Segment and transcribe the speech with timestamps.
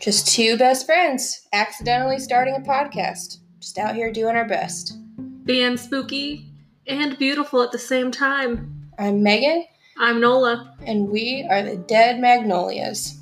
[0.00, 3.40] Just two best friends accidentally starting a podcast.
[3.58, 4.96] Just out here doing our best.
[5.44, 6.54] Being spooky
[6.86, 8.88] and beautiful at the same time.
[8.98, 9.66] I'm Megan,
[9.98, 10.74] I'm Nola.
[10.86, 13.18] and we are the Dead Magnolias.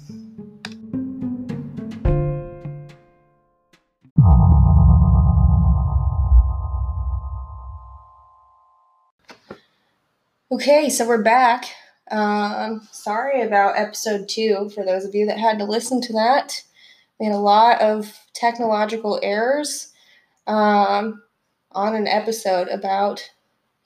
[10.52, 11.64] Okay, so we're back.
[12.08, 16.62] Um, sorry about episode two for those of you that had to listen to that.
[17.18, 19.92] We had a lot of technological errors
[20.46, 21.22] um,
[21.72, 23.28] on an episode about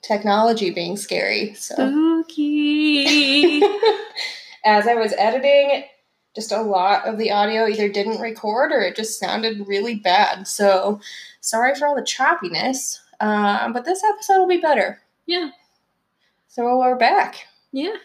[0.01, 1.53] technology being scary.
[1.55, 3.61] So Spooky.
[4.65, 5.83] as I was editing,
[6.35, 10.47] just a lot of the audio either didn't record or it just sounded really bad.
[10.47, 10.99] So
[11.41, 12.99] sorry for all the choppiness.
[13.19, 14.99] Um, but this episode will be better.
[15.25, 15.51] yeah,
[16.47, 17.47] So we're back.
[17.71, 17.95] yeah.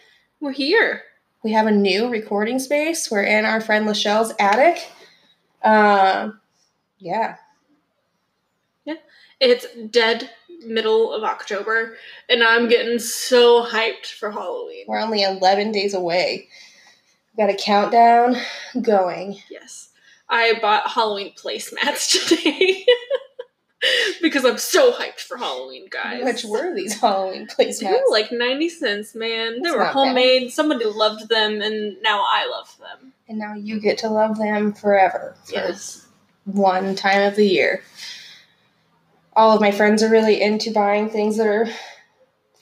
[0.40, 1.02] We're here.
[1.42, 3.10] We have a new recording space.
[3.10, 4.88] We're in our friend Lachelle's attic.
[5.62, 6.40] Um,
[6.98, 7.36] yeah.
[8.84, 8.94] Yeah.
[9.40, 10.30] It's dead
[10.66, 11.96] middle of October,
[12.28, 14.84] and I'm getting so hyped for Halloween.
[14.88, 16.48] We're only 11 days away.
[17.36, 18.36] We've got a countdown
[18.82, 19.38] going.
[19.50, 19.90] Yes.
[20.28, 22.84] I bought Halloween placemats today.
[24.22, 26.18] because I'm so hyped for Halloween, guys.
[26.20, 29.62] How much were these Halloween They were like 90 cents, man.
[29.62, 29.92] They were not bad.
[29.92, 30.52] homemade.
[30.52, 33.12] Somebody loved them, and now I love them.
[33.28, 35.34] and now you get to love them forever.
[35.44, 36.06] For Yes.
[36.44, 37.82] one time of the year.
[39.36, 41.68] All of my friends are really into buying things that are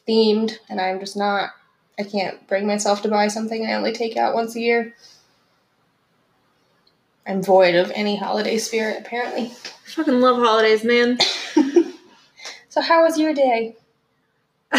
[0.06, 1.50] themed, and I'm just not.
[1.98, 4.92] I can't bring myself to buy something I only take out once a year.
[7.26, 9.46] I'm void of any holiday spirit, apparently.
[9.46, 11.18] I fucking love holidays, man.
[12.76, 13.74] So, how was your day?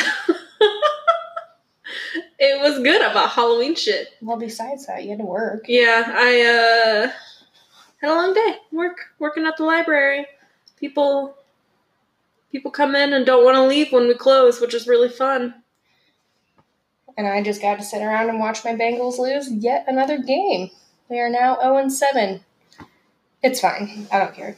[2.38, 4.09] it was good about Halloween shit.
[4.22, 5.66] Well, besides that, you had to work.
[5.67, 7.12] Yeah, I uh
[8.00, 8.58] had a long day.
[8.71, 10.27] Work working at the library.
[10.80, 11.36] People
[12.52, 15.55] people come in and don't want to leave when we close, which is really fun.
[17.17, 20.70] And I just got to sit around and watch my Bengals lose yet another game.
[21.10, 22.42] They are now 0 7.
[23.43, 24.08] It's fine.
[24.11, 24.58] I don't care.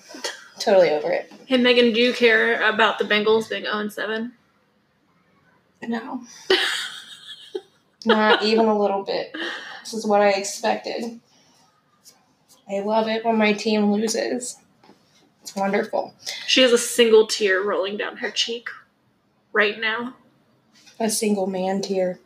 [0.60, 1.32] Totally over it.
[1.46, 4.34] Hey Megan, do you care about the Bengals being 0 7?
[5.88, 6.24] No.
[8.06, 9.36] Not even a little bit.
[9.82, 11.20] This is what I expected.
[12.70, 14.58] I love it when my team loses.
[15.42, 16.14] It's wonderful.
[16.48, 18.70] She has a single tear rolling down her cheek
[19.52, 20.16] right now.
[21.00, 22.20] A single man tear.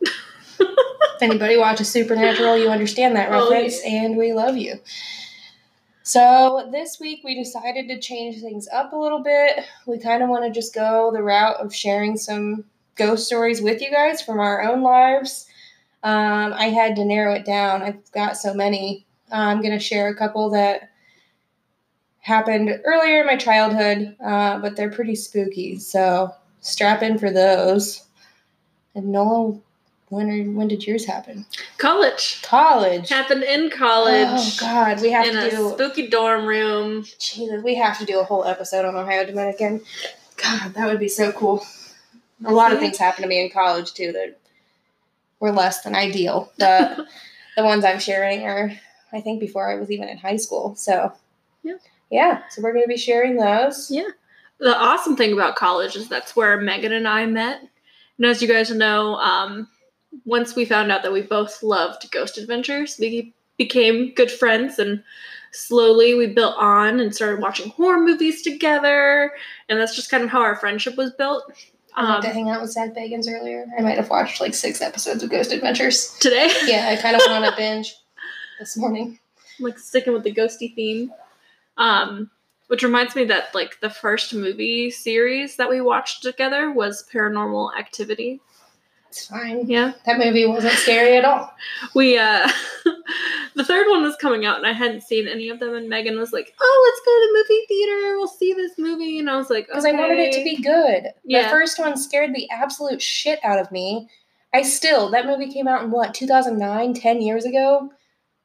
[0.60, 4.80] if anybody watches Supernatural, you understand that Oh, reference, and we love you.
[6.06, 9.64] So, this week we decided to change things up a little bit.
[9.88, 12.66] We kind of want to just go the route of sharing some
[12.96, 15.48] ghost stories with you guys from our own lives.
[16.04, 17.82] Um, I had to narrow it down.
[17.82, 19.06] I've got so many.
[19.32, 20.90] I'm going to share a couple that
[22.20, 25.80] happened earlier in my childhood, uh, but they're pretty spooky.
[25.80, 28.06] So, strap in for those.
[28.94, 29.58] And Nola,
[30.14, 31.46] when are, when did yours happen?
[31.78, 32.42] College.
[32.44, 33.10] College.
[33.10, 34.28] Happened in college.
[34.30, 35.72] Oh God, we have in to a do.
[35.74, 37.04] spooky dorm room.
[37.20, 39.82] Jesus, we have to do a whole episode on Ohio Dominican.
[40.42, 41.66] God, that would be so cool.
[42.46, 44.38] A lot of things happened to me in college too that
[45.40, 46.52] were less than ideal.
[46.58, 46.98] But
[47.58, 48.72] the ones I'm sharing are,
[49.12, 50.76] I think, before I was even in high school.
[50.76, 51.14] So,
[51.64, 51.76] Yeah.
[52.10, 52.42] yeah.
[52.50, 53.90] So we're gonna be sharing those.
[53.90, 54.10] Yeah.
[54.60, 57.62] The awesome thing about college is that's where Megan and I met.
[58.18, 59.68] And as you guys know, um,
[60.26, 65.04] once we found out that we both loved Ghost Adventures, we became good friends and
[65.52, 69.32] slowly we built on and started watching horror movies together.
[69.70, 71.44] And that's just kind of how our friendship was built.
[71.96, 73.66] I to Um, hang out with Zak Bagans earlier.
[73.78, 76.18] I might have watched like six episodes of Ghost Adventures.
[76.20, 77.96] today, Yeah, I kind of went on a binge
[78.60, 79.20] this morning.
[79.60, 81.14] I'm, like sticking with the ghosty theme.
[81.78, 82.32] Um,
[82.68, 87.78] which reminds me that like the first movie series that we watched together was Paranormal
[87.78, 88.42] Activity.
[89.14, 89.68] It's fine.
[89.68, 89.94] Yeah.
[90.08, 91.54] That movie wasn't scary at all.
[91.94, 92.50] we uh
[93.56, 96.18] the third one was coming out and I hadn't seen any of them and Megan
[96.18, 98.18] was like, "Oh, let's go to the movie theater.
[98.18, 101.12] We'll see this movie." And I was like, because I wanted it to be good.
[101.24, 101.44] Yeah.
[101.44, 104.10] The first one scared the absolute shit out of me.
[104.52, 107.92] I still, that movie came out in what, 2009, 10 years ago?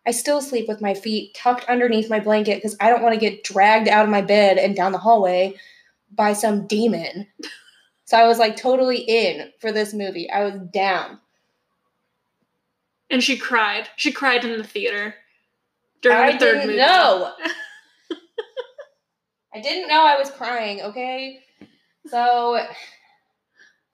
[0.07, 3.21] I still sleep with my feet tucked underneath my blanket because I don't want to
[3.21, 5.55] get dragged out of my bed and down the hallway
[6.13, 7.27] by some demon.
[8.09, 10.31] So I was like totally in for this movie.
[10.31, 11.19] I was down.
[13.11, 13.91] And she cried.
[13.97, 15.15] She cried in the theater
[16.01, 16.79] during I the third didn't movie.
[16.79, 17.35] know.
[19.55, 21.41] I didn't know I was crying, okay?
[22.07, 22.67] So,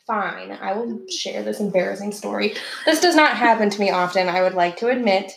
[0.06, 0.52] fine.
[0.52, 2.54] I will share this embarrassing story.
[2.86, 5.32] This does not happen to me often, I would like to admit.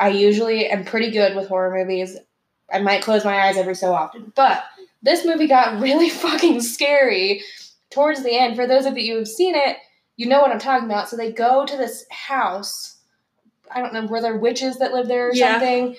[0.00, 2.16] I usually am pretty good with horror movies.
[2.72, 4.32] I might close my eyes every so often.
[4.34, 4.64] But
[5.04, 7.44] this movie got really fucking scary
[7.94, 8.56] towards the end.
[8.56, 9.76] For those of you who've seen it,
[10.16, 11.08] you know what I'm talking about.
[11.08, 12.98] So they go to this house.
[13.70, 15.52] I don't know, were there witches that live there or Yeah.
[15.52, 15.96] something?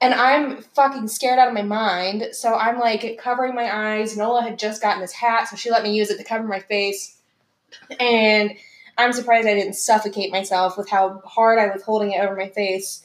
[0.00, 2.28] And I'm fucking scared out of my mind.
[2.32, 4.16] So I'm like covering my eyes.
[4.16, 6.60] Nola had just gotten this hat, so she let me use it to cover my
[6.60, 7.16] face.
[7.98, 8.54] And
[8.96, 12.48] I'm surprised I didn't suffocate myself with how hard I was holding it over my
[12.48, 13.04] face.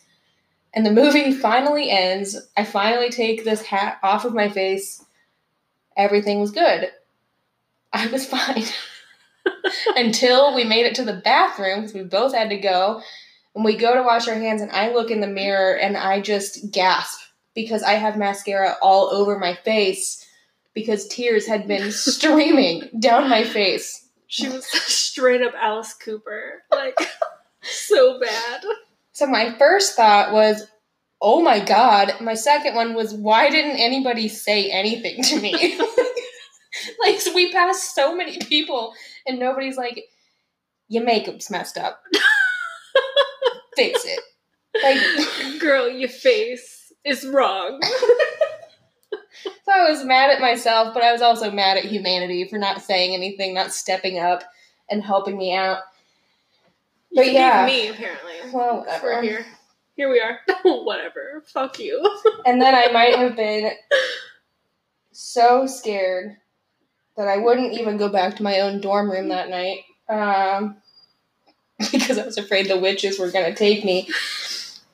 [0.73, 2.37] And the movie finally ends.
[2.57, 5.03] I finally take this hat off of my face.
[5.95, 6.91] Everything was good.
[7.93, 8.65] I was fine.
[9.95, 13.01] Until we made it to the bathroom because we both had to go.
[13.55, 16.21] And we go to wash our hands, and I look in the mirror and I
[16.21, 17.19] just gasp
[17.53, 20.27] because I have mascara all over my face
[20.73, 24.07] because tears had been streaming down my face.
[24.27, 26.63] She was straight up Alice Cooper.
[26.71, 26.97] Like,
[27.61, 28.63] so bad.
[29.11, 30.65] So my first thought was,
[31.21, 32.13] oh my god.
[32.19, 35.79] My second one was, why didn't anybody say anything to me?
[36.99, 38.93] like, we passed so many people,
[39.27, 40.05] and nobody's like,
[40.87, 42.03] your makeup's messed up.
[43.75, 44.19] Fix it.
[44.83, 47.81] Like, Girl, your face is wrong.
[49.11, 52.81] so I was mad at myself, but I was also mad at humanity for not
[52.81, 54.43] saying anything, not stepping up
[54.89, 55.79] and helping me out.
[57.13, 57.65] But forgave yeah.
[57.65, 58.33] me, apparently.
[58.51, 59.07] Well, whatever.
[59.07, 59.45] We're here.
[59.95, 60.39] Here we are.
[60.63, 61.43] Whatever.
[61.45, 62.03] Fuck you.
[62.45, 63.71] And then I might have been
[65.11, 66.37] so scared
[67.17, 70.77] that I wouldn't even go back to my own dorm room that night um,
[71.91, 74.09] because I was afraid the witches were going to take me.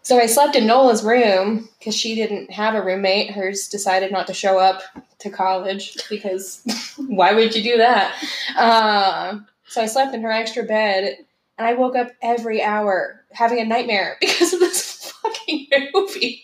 [0.01, 3.31] So I slept in Nola's room because she didn't have a roommate.
[3.31, 4.81] Hers decided not to show up
[5.19, 6.63] to college because
[6.97, 8.15] why would you do that?
[8.57, 11.17] Um, so I slept in her extra bed
[11.59, 16.43] and I woke up every hour having a nightmare because of this fucking movie.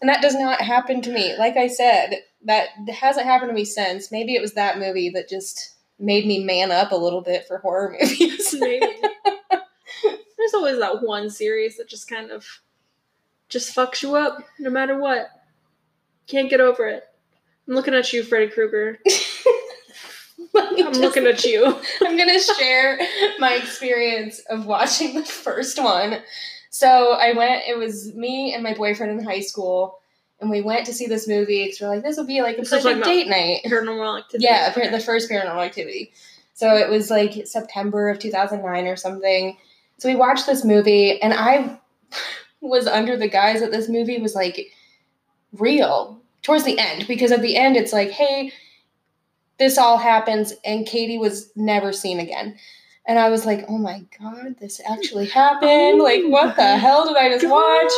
[0.00, 1.36] And that does not happen to me.
[1.38, 4.10] Like I said, that hasn't happened to me since.
[4.10, 7.58] Maybe it was that movie that just made me man up a little bit for
[7.58, 8.54] horror movies.
[8.58, 8.86] Maybe.
[10.36, 12.46] There's always that one series that just kind of
[13.48, 15.28] just fucks you up no matter what.
[16.26, 17.04] Can't get over it.
[17.66, 18.98] I'm looking at you, Freddy Krueger.
[20.56, 21.64] I'm just- looking at you.
[22.02, 22.98] I'm gonna share
[23.38, 26.18] my experience of watching the first one.
[26.70, 27.62] So I went.
[27.68, 29.97] It was me and my boyfriend in high school,
[30.40, 32.60] and we went to see this movie because we're like, this will be like a
[32.60, 33.62] This perfect date night.
[33.66, 34.44] Paranormal activity.
[34.44, 36.12] Yeah, appar- the first Paranormal Activity.
[36.54, 39.56] So it was like September of 2009 or something.
[39.98, 41.80] So we watched this movie, and I
[42.60, 44.72] was under the guise that this movie was like
[45.52, 48.52] real towards the end because at the end it's like, hey,
[49.58, 52.56] this all happens, and Katie was never seen again.
[53.06, 56.00] And I was like, oh my god, this actually happened.
[56.00, 57.90] Oh like, what the hell did I just watch?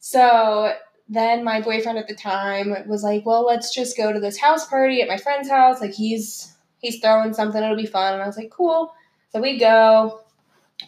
[0.00, 0.74] So
[1.08, 4.66] then my boyfriend at the time was like, "Well, let's just go to this house
[4.66, 5.80] party at my friend's house.
[5.80, 7.62] Like he's he's throwing something.
[7.62, 8.92] It'll be fun." And I was like, "Cool."
[9.32, 10.20] So we go.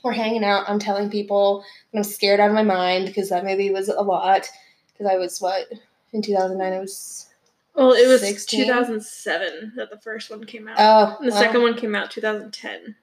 [0.04, 0.68] We're hanging out.
[0.68, 4.00] I'm telling people, and I'm scared out of my mind because that movie was a
[4.00, 4.48] lot.
[4.92, 5.66] Because I was what
[6.12, 6.72] in 2009?
[6.72, 7.26] I was
[7.74, 8.66] Well, it was 16?
[8.66, 10.76] 2007 that the first one came out.
[10.78, 12.94] oh and the well, second one came out 2010.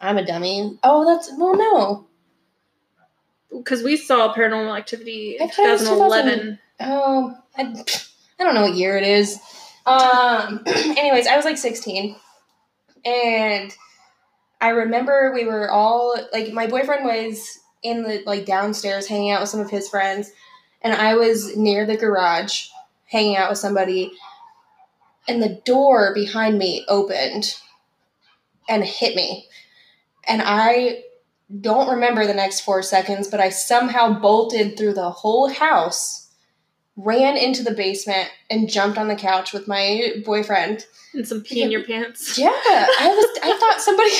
[0.00, 0.78] I'm a dummy.
[0.82, 2.06] Oh, that's well, no.
[3.50, 6.58] Because we saw Paranormal Activity in I thought 2011.
[6.80, 7.62] Oh, I,
[8.38, 9.38] I don't know what year it is.
[9.86, 12.16] Um, anyways, I was like 16.
[13.04, 13.74] And
[14.60, 19.40] I remember we were all, like, my boyfriend was in the, like, downstairs hanging out
[19.40, 20.32] with some of his friends.
[20.82, 22.66] And I was near the garage
[23.06, 24.12] hanging out with somebody.
[25.28, 27.54] And the door behind me opened
[28.68, 29.48] and hit me.
[30.26, 31.04] And I
[31.60, 36.25] don't remember the next four seconds, but I somehow bolted through the whole house,
[36.96, 40.86] ran into the basement, and jumped on the couch with my boyfriend.
[41.12, 42.38] And some pee in your pants.
[42.38, 43.38] Yeah, I was.
[43.42, 44.10] I thought somebody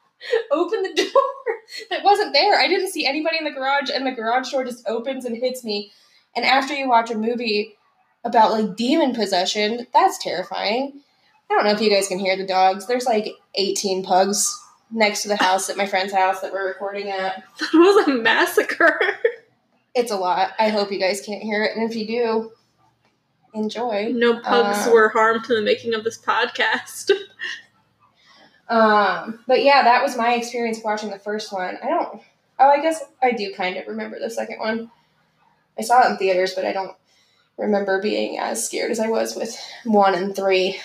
[0.50, 1.56] opened the door
[1.90, 2.58] that wasn't there.
[2.58, 5.64] I didn't see anybody in the garage, and the garage door just opens and hits
[5.64, 5.92] me.
[6.36, 7.76] And after you watch a movie
[8.24, 11.00] about like demon possession, that's terrifying.
[11.50, 12.86] I don't know if you guys can hear the dogs.
[12.86, 14.60] There's like 18 pugs
[14.90, 17.42] next to the house at my friend's house that we're recording at.
[17.58, 19.00] That was a massacre.
[19.94, 20.52] It's a lot.
[20.58, 22.52] I hope you guys can't hear it, and if you do,
[23.54, 24.10] enjoy.
[24.12, 27.10] No pugs Uh, were harmed in the making of this podcast.
[28.68, 31.78] Um, but yeah, that was my experience watching the first one.
[31.82, 32.22] I don't.
[32.58, 34.90] Oh, I guess I do kind of remember the second one.
[35.78, 36.96] I saw it in theaters, but I don't
[37.58, 40.80] remember being as scared as I was with one and three.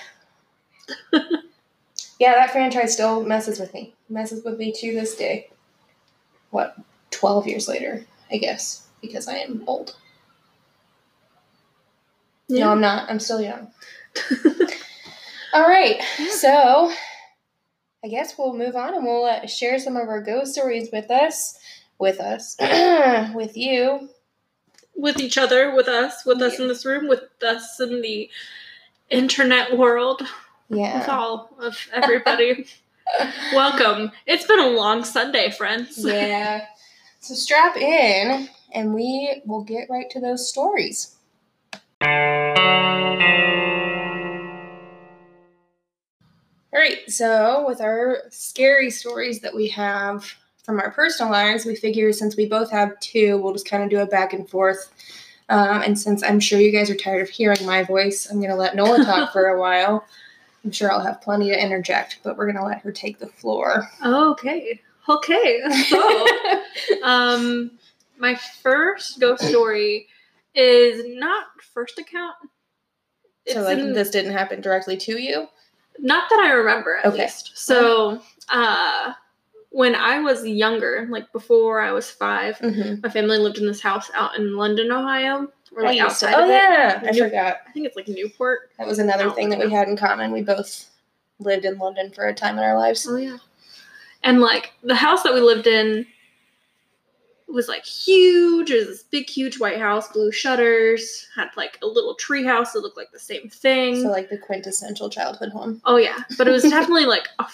[1.14, 3.94] yeah, that franchise still messes with me.
[4.10, 5.50] Messes with me to this day.
[6.50, 6.76] What,
[7.12, 8.88] 12 years later, I guess.
[9.02, 9.96] Because I am old.
[12.50, 13.10] No, I'm not.
[13.10, 13.68] I'm still young.
[15.54, 15.98] All right.
[16.20, 16.32] Yeah.
[16.32, 16.92] So
[18.04, 21.12] I guess we'll move on and we'll uh, share some of our ghost stories with
[21.12, 21.58] us,
[22.00, 22.56] with us,
[23.36, 24.10] with you.
[24.96, 28.30] with each other, with us, with us in this room, with us in the
[29.10, 30.22] internet world,
[30.70, 31.00] Yeah.
[31.00, 32.66] with all of everybody.
[33.54, 34.12] Welcome.
[34.28, 35.98] It's been a long Sunday, friends.
[36.04, 36.66] yeah.
[37.22, 41.16] So strap in and we will get right to those stories.
[46.72, 50.24] All right, so with our scary stories that we have
[50.64, 53.90] from our personal lives, we figure since we both have two, we'll just kind of
[53.90, 54.92] do a back and forth.
[55.50, 58.52] Um, and since I'm sure you guys are tired of hearing my voice, I'm going
[58.52, 60.06] to let Nola talk for a while.
[60.64, 63.28] I'm sure I'll have plenty to interject, but we're going to let her take the
[63.28, 63.90] floor.
[64.06, 64.80] Okay.
[65.08, 65.62] Okay.
[65.90, 67.72] So, um,
[68.20, 70.08] my first ghost story
[70.54, 72.36] is not first account.
[73.46, 75.48] It's so, like, in- this didn't happen directly to you?
[76.02, 77.24] not that I remember at Okay.
[77.24, 77.58] least.
[77.58, 79.12] So, uh,
[79.72, 83.02] when I was younger, like before I was five, Mm-hmm.
[83.04, 87.02] my family lived in this house out in London, Ohio, or like outside oh, yeah.
[87.06, 87.58] I New- forgot.
[87.68, 88.72] I think it's like Newport.
[88.78, 90.32] That was another thing that we had in common.
[90.32, 90.86] We both
[91.40, 93.06] lived in London for a time in our lives.
[93.10, 93.38] Oh yeah.
[94.24, 96.06] And like the house that we lived in
[97.54, 98.70] was like huge.
[98.72, 102.74] It was this big, huge white house, blue shutters, had like a little tree house
[102.74, 104.02] that looked like the same thing.
[104.04, 105.82] So, like, the quintessential childhood home.
[105.86, 106.20] oh yeah.
[106.38, 107.46] But it was definitely like a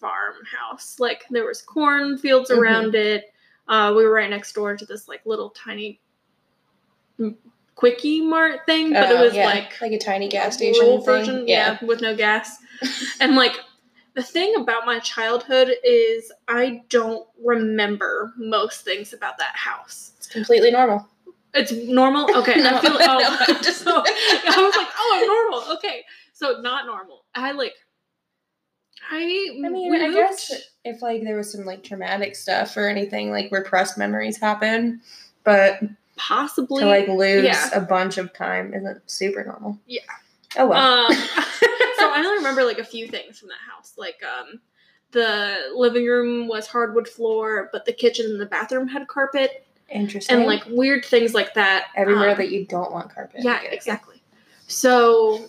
[0.00, 0.98] farmhouse.
[0.98, 2.58] Like there was cornfields Mhm.
[2.58, 3.32] around it.
[3.68, 6.00] Uh, we were right next door to this like little tiny
[7.74, 11.04] quickie mart thing, but it Oh, was yeah, like like a tiny gas station thing.
[11.04, 12.58] version, yeah, with no gas.
[13.20, 13.56] and like
[14.14, 20.12] the thing about my childhood is I don't remember most things about that house.
[20.18, 21.08] It's completely normal.
[21.54, 22.34] It's normal.
[22.38, 22.92] Okay, No, I feel.
[22.98, 25.76] no, Oh, I'm just- so, I was like, oh, I'm normal.
[25.76, 27.24] Okay, so not normal.
[27.34, 27.74] I like.
[29.10, 29.18] I.
[29.64, 30.52] I mean, I guess
[30.84, 35.00] if like there was some like traumatic stuff or anything, like repressed memories happen,
[35.44, 35.80] but
[36.16, 37.70] possibly to like lose yeah.
[37.74, 39.78] a bunch of time isn't super normal.
[39.86, 40.00] Yeah.
[40.56, 41.06] Oh well.
[41.10, 41.16] Um,
[42.62, 43.94] so I only remember like a few things from that house.
[43.96, 44.60] Like um,
[45.12, 50.36] the living room was hardwood floor, but the kitchen and the bathroom had carpet, Interesting.
[50.38, 51.86] and like weird things like that.
[51.96, 53.40] everywhere Um, that you don't want carpet.
[53.42, 53.76] yeah, I get it.
[53.76, 54.22] exactly.
[54.68, 55.48] So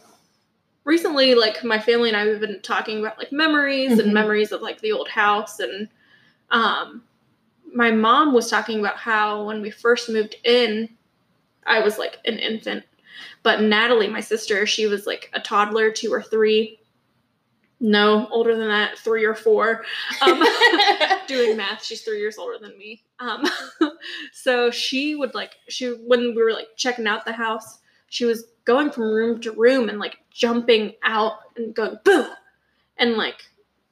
[0.84, 4.00] recently, like my family and I, we've been talking about like memories Mhm.
[4.00, 5.88] and memories of like the old house, and
[6.51, 7.03] um,
[7.74, 10.89] my mom was talking about how when we first moved in,
[11.65, 12.84] I was like an infant,
[13.43, 16.79] but Natalie, my sister, she was like a toddler, two or three.
[17.85, 19.83] No, older than that, three or four.
[20.21, 20.41] Um,
[21.27, 23.03] doing math, she's three years older than me.
[23.19, 23.43] Um,
[24.31, 28.45] so she would like she when we were like checking out the house, she was
[28.63, 32.25] going from room to room and like jumping out and going boo,
[32.97, 33.41] and like,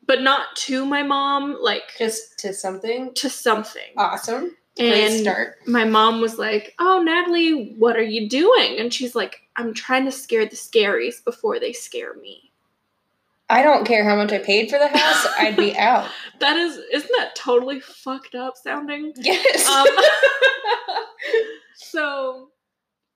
[0.07, 3.91] but not to my mom, like Just to something to something.
[3.97, 4.55] awesome.
[4.77, 5.57] Great and start.
[5.67, 10.05] my mom was like, "Oh, Natalie, what are you doing?" And she's like, "I'm trying
[10.05, 12.50] to scare the scaries before they scare me."
[13.51, 15.27] I don't care how much I paid for the house.
[15.37, 16.09] I'd be out.
[16.39, 19.11] That is, isn't that totally fucked up sounding?
[19.17, 19.67] Yes.
[19.67, 19.85] Um,
[21.75, 22.47] so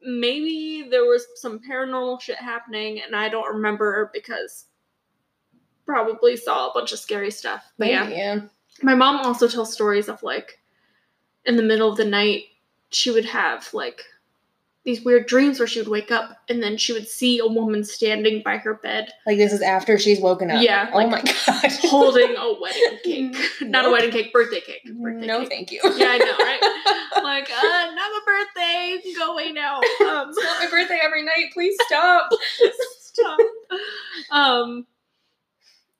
[0.01, 4.65] maybe there was some paranormal shit happening, and I don't remember because
[5.85, 7.63] probably saw a bunch of scary stuff.
[7.77, 8.39] But yeah, yeah.
[8.83, 10.59] my mom also tells stories of like
[11.45, 12.43] in the middle of the night,
[12.89, 14.03] she would have like
[14.85, 17.83] these weird dreams where she would wake up and then she would see a woman
[17.83, 20.61] standing by her bed Like this is after she's woken up.
[20.61, 21.71] Yeah, Oh like, my god.
[21.81, 23.35] holding a wedding cake.
[23.61, 24.81] Not a wedding cake, birthday cake.
[24.85, 25.49] Birthday no, cake.
[25.49, 25.81] thank you.
[25.83, 27.23] Yeah, I know, right?
[27.23, 28.91] like, uh, not my birthday.
[28.93, 29.77] You can go away now.
[29.77, 31.45] Um, It's not my birthday every night.
[31.53, 32.29] Please stop.
[32.99, 33.39] stop.
[34.29, 34.85] Um.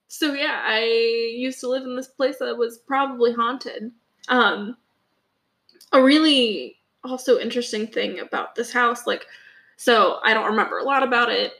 [0.08, 3.90] So yeah, I used to live in this place that was probably haunted.
[4.28, 4.76] Um.
[5.92, 9.26] A really also interesting thing about this house, like,
[9.76, 11.52] so I don't remember a lot about it.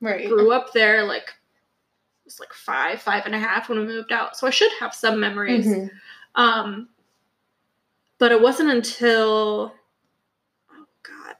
[0.00, 0.28] Right.
[0.28, 4.12] Grew up there, like, it was like five, five and a half when we moved
[4.12, 5.66] out, so I should have some memories.
[5.66, 5.90] Mhm.
[6.34, 6.88] Um,
[8.18, 9.74] but it wasn't until,
[10.72, 11.36] oh God,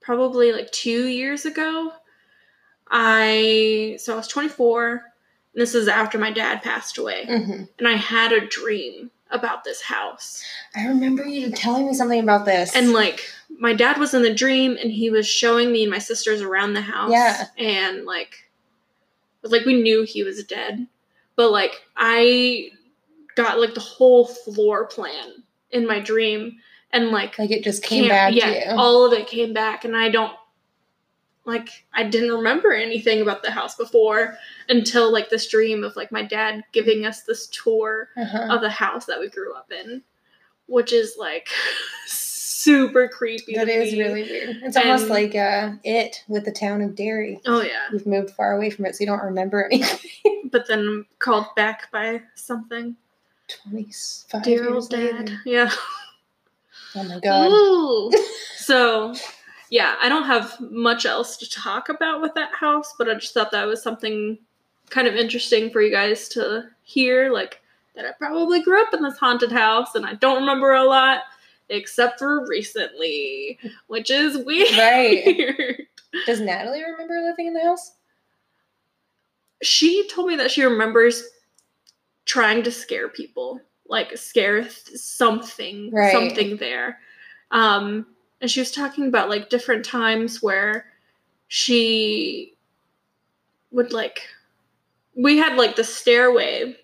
[0.00, 1.92] probably like two years ago.
[2.90, 4.90] I, so I was 24.
[5.54, 7.26] And this is after my dad passed away.
[7.28, 7.68] Mhm.
[7.78, 10.42] And I had a dream about this house.
[10.74, 12.74] I remember you telling me something about this.
[12.74, 15.98] And like, my dad was in the dream and he was showing me and my
[15.98, 17.10] sisters around the house.
[17.12, 17.44] Yeah.
[17.58, 18.48] And like,
[19.42, 20.86] it was like we knew he was dead.
[21.36, 22.70] But like, I
[23.36, 26.56] got like the whole floor plan in my dream
[26.92, 28.78] and like Like it just came came- back yeah, to you.
[28.78, 30.32] all of it came back, and I don't
[31.44, 34.36] like I didn't remember anything about the house before
[34.68, 38.54] until like this dream of like my dad giving us this tour uh-huh.
[38.54, 40.02] of the house that we grew up in,
[40.66, 41.48] which is like
[42.06, 43.54] super creepy.
[43.54, 44.00] That is me.
[44.00, 44.56] really weird.
[44.62, 47.40] It's almost like uh, it with the town of Derry.
[47.46, 50.48] Oh yeah, You've moved far away from it, so you don't remember anything.
[50.50, 52.96] but then I'm called back by something.
[53.48, 55.28] Twenty-five Dear years old dad.
[55.28, 55.40] later.
[55.44, 55.70] Yeah.
[56.96, 58.14] Oh my god.
[58.56, 59.14] So,
[59.70, 63.34] yeah, I don't have much else to talk about with that house, but I just
[63.34, 64.38] thought that was something
[64.90, 67.32] kind of interesting for you guys to hear.
[67.32, 67.60] Like,
[67.96, 71.20] that I probably grew up in this haunted house and I don't remember a lot
[71.68, 74.76] except for recently, which is weird.
[74.76, 75.78] Right.
[76.26, 77.92] Does Natalie remember living in the house?
[79.62, 81.22] She told me that she remembers
[82.26, 86.12] trying to scare people, like scare th- something, Right.
[86.12, 86.98] something there.
[87.50, 88.06] Um,
[88.44, 90.84] and she was talking about like different times where
[91.48, 92.54] she
[93.70, 94.20] would like
[95.16, 96.76] we had like the stairway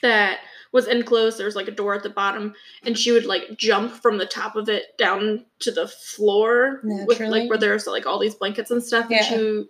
[0.00, 0.38] that
[0.72, 2.54] was enclosed there was like a door at the bottom
[2.86, 7.20] and she would like jump from the top of it down to the floor with
[7.20, 9.18] like where there's like all these blankets and stuff Yeah.
[9.18, 9.64] and she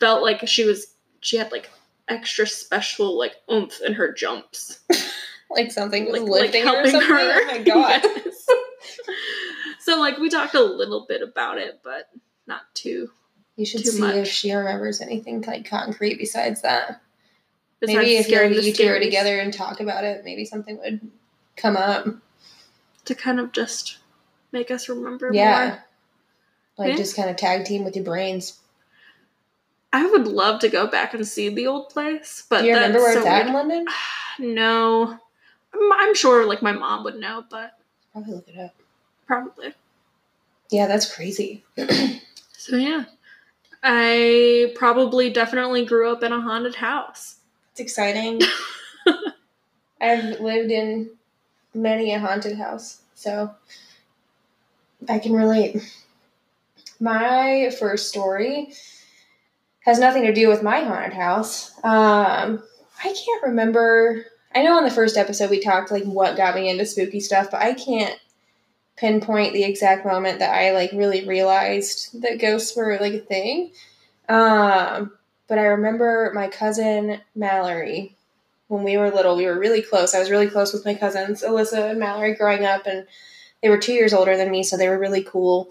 [0.00, 1.70] felt like she was she had like
[2.08, 4.80] extra special like oomph in her jumps
[5.50, 7.08] Like something was like, like lifting her or helping something?
[7.08, 8.02] her Oh my god.
[8.04, 8.37] Yes.
[9.88, 12.08] So like we talked a little bit about it but
[12.46, 13.10] not too
[13.56, 14.14] You should Too see much.
[14.16, 17.00] if she remembers anything like concrete besides that.
[17.80, 21.00] besides maybe if you're, you two are together and talk about it, maybe something would
[21.56, 22.06] come up.
[23.06, 23.98] to kind of just
[24.52, 25.66] make us remember Yeah.
[25.68, 25.84] more
[26.76, 26.96] Like Yeah.
[26.96, 28.58] just kind of tag team with your brains.
[29.92, 32.98] I would love to go back and see the old place, but Do you remember
[32.98, 33.52] that's where so it's at in.
[33.54, 33.86] London?
[34.38, 35.18] No,
[35.74, 37.72] I'm, I'm sure like my mom would know, but
[38.12, 38.74] Probably look it up.
[39.28, 39.74] Probably.
[40.70, 41.64] Yeah, that's crazy.
[42.60, 43.04] So yeah,
[43.82, 47.36] I probably definitely grew up in a haunted house.
[47.70, 48.42] It's exciting.
[50.02, 51.08] I've lived in
[51.72, 53.54] many a haunted house, so
[55.08, 55.80] I can relate.
[57.00, 58.74] My first story
[59.80, 61.70] has nothing to do with my haunted house.
[61.84, 62.62] Um,
[63.02, 64.26] I can't remember.
[64.54, 67.50] I know on the first episode we talked like what got me into spooky stuff,
[67.52, 68.18] but I can't
[68.98, 73.70] pinpoint the exact moment that I like really realized that ghosts were like a thing.
[74.28, 75.12] Um,
[75.46, 78.16] but I remember my cousin Mallory
[78.66, 79.36] when we were little.
[79.36, 80.14] We were really close.
[80.14, 83.06] I was really close with my cousins, Alyssa and Mallory, growing up, and
[83.62, 85.68] they were two years older than me, so they were really cool.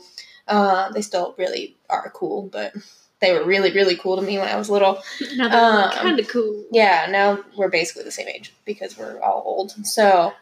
[0.47, 2.73] Uh, they still really are cool, but
[3.19, 4.99] they were really, really cool to me when I was little.
[5.35, 6.63] Now they're Um, kind of cool.
[6.71, 9.71] Yeah, now we're basically the same age because we're all old.
[9.85, 10.33] So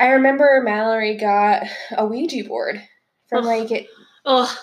[0.00, 2.82] I remember Mallory got a Ouija board
[3.28, 3.88] from like
[4.24, 4.58] Oh,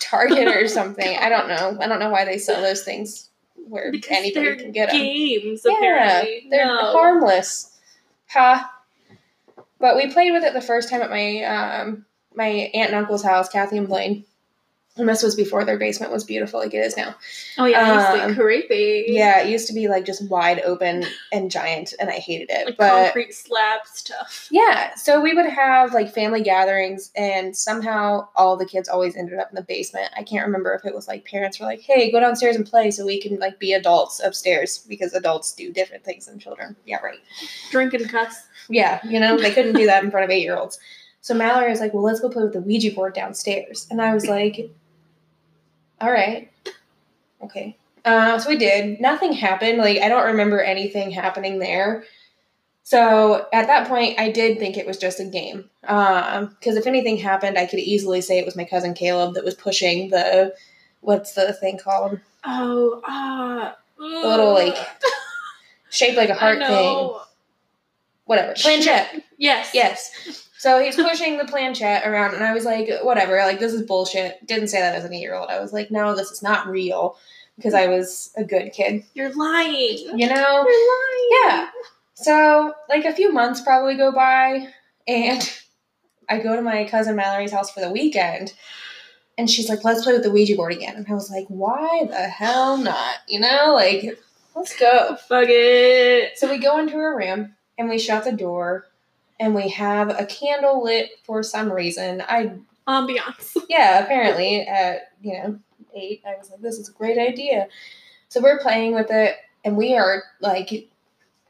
[0.00, 1.16] Target or something.
[1.18, 1.76] I don't know.
[1.80, 3.28] I don't know why they sell those things
[3.68, 4.98] where because anybody can get them.
[5.00, 5.62] games.
[5.64, 6.92] Yeah, apparently, they're no.
[6.92, 7.78] harmless.
[8.28, 8.72] Ha.
[9.78, 13.22] But we played with it the first time at my um, my aunt and uncle's
[13.22, 14.24] house, Kathy and Blaine.
[14.98, 17.14] And this was before their basement was beautiful like it is now.
[17.58, 19.04] Oh yeah, it's Um, like creepy.
[19.08, 22.66] Yeah, it used to be like just wide open and giant, and I hated it.
[22.66, 24.48] like but concrete slab stuff.
[24.50, 29.38] yeah, so we would have like family gatherings, and somehow all the kids always ended
[29.38, 30.10] up in the basement.
[30.16, 32.90] I can't remember if it was like parents were like, "Hey, go downstairs and play,"
[32.90, 36.74] so we can like be adults upstairs because adults do different things than children.
[36.86, 37.18] Yeah, right.
[37.70, 38.34] Drink and cuss.
[38.70, 40.78] Yeah, you know, they couldn't do that in front of eight year olds.
[41.20, 43.86] So Mallory was like, Well, let's go play with the Ouija board downstairs.
[43.90, 44.70] And I was like,
[46.00, 46.50] All right.
[47.42, 47.76] Okay.
[48.04, 49.00] Uh, so we did.
[49.00, 49.78] Nothing happened.
[49.78, 52.04] Like, I don't remember anything happening there.
[52.82, 55.68] So at that point, I did think it was just a game.
[55.80, 59.54] Because if anything happened, I could easily say it was my cousin Caleb that was
[59.54, 60.54] pushing the,
[61.00, 62.20] what's the thing called?
[62.44, 63.76] Oh, ah.
[63.98, 64.76] The little, like,
[65.90, 67.12] shaped like a heart thing.
[68.26, 68.54] Whatever.
[68.54, 69.22] Planchette.
[69.38, 69.72] Yes.
[69.74, 70.45] Yes.
[70.58, 74.44] So he's pushing the planchette around, and I was like, whatever, like, this is bullshit.
[74.46, 75.50] Didn't say that as an eight year old.
[75.50, 77.16] I was like, no, this is not real
[77.56, 80.18] because I was a good kid, You're lying.
[80.18, 80.66] you know?
[80.66, 81.28] You're lying.
[81.42, 81.68] Yeah.
[82.14, 84.68] So, like, a few months probably go by,
[85.06, 85.58] and
[86.28, 88.52] I go to my cousin Mallory's house for the weekend,
[89.38, 90.96] and she's like, let's play with the Ouija board again.
[90.96, 93.16] And I was like, why the hell not?
[93.28, 94.18] You know, like,
[94.54, 95.16] let's go.
[95.28, 96.38] Fuck it.
[96.38, 98.86] So we go into her room and we shut the door
[99.38, 102.22] and we have a candle lit for some reason.
[102.26, 102.52] I
[102.88, 103.56] Ambiance.
[103.68, 105.58] yeah, apparently at you know
[105.94, 107.68] eight, I was like, this is a great idea.
[108.28, 110.88] So we're playing with it and we are like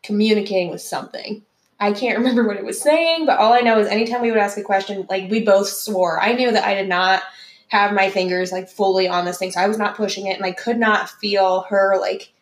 [0.02, 1.42] communicating with something.
[1.78, 4.40] I can't remember what it was saying, but all I know is anytime we would
[4.40, 6.20] ask a question, like we both swore.
[6.20, 7.22] I knew that I did not
[7.68, 10.46] have my fingers like fully on this thing, so I was not pushing it, and
[10.46, 12.32] I could not feel her like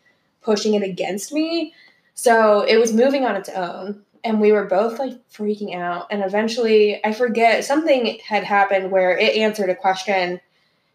[0.43, 1.75] pushing it against me.
[2.15, 6.07] So it was moving on its own, and we were both like freaking out.
[6.11, 10.41] And eventually, I forget something had happened where it answered a question,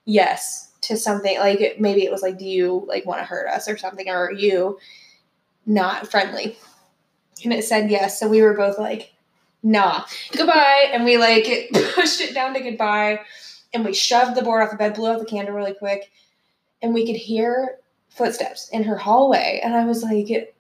[0.06, 3.70] yes, to something like maybe it was like, do you like want to hurt us
[3.70, 4.80] or something, or are you
[5.68, 6.58] not friendly?
[7.44, 8.20] And it said yes.
[8.20, 9.14] So we were both like,
[9.62, 10.90] nah, goodbye.
[10.92, 13.22] And we like pushed it down to goodbye.
[13.74, 16.12] And we shoved the board off the bed, blew out the candle really quick.
[16.82, 17.78] And we could hear
[18.10, 19.62] footsteps in her hallway.
[19.64, 20.56] And I was like!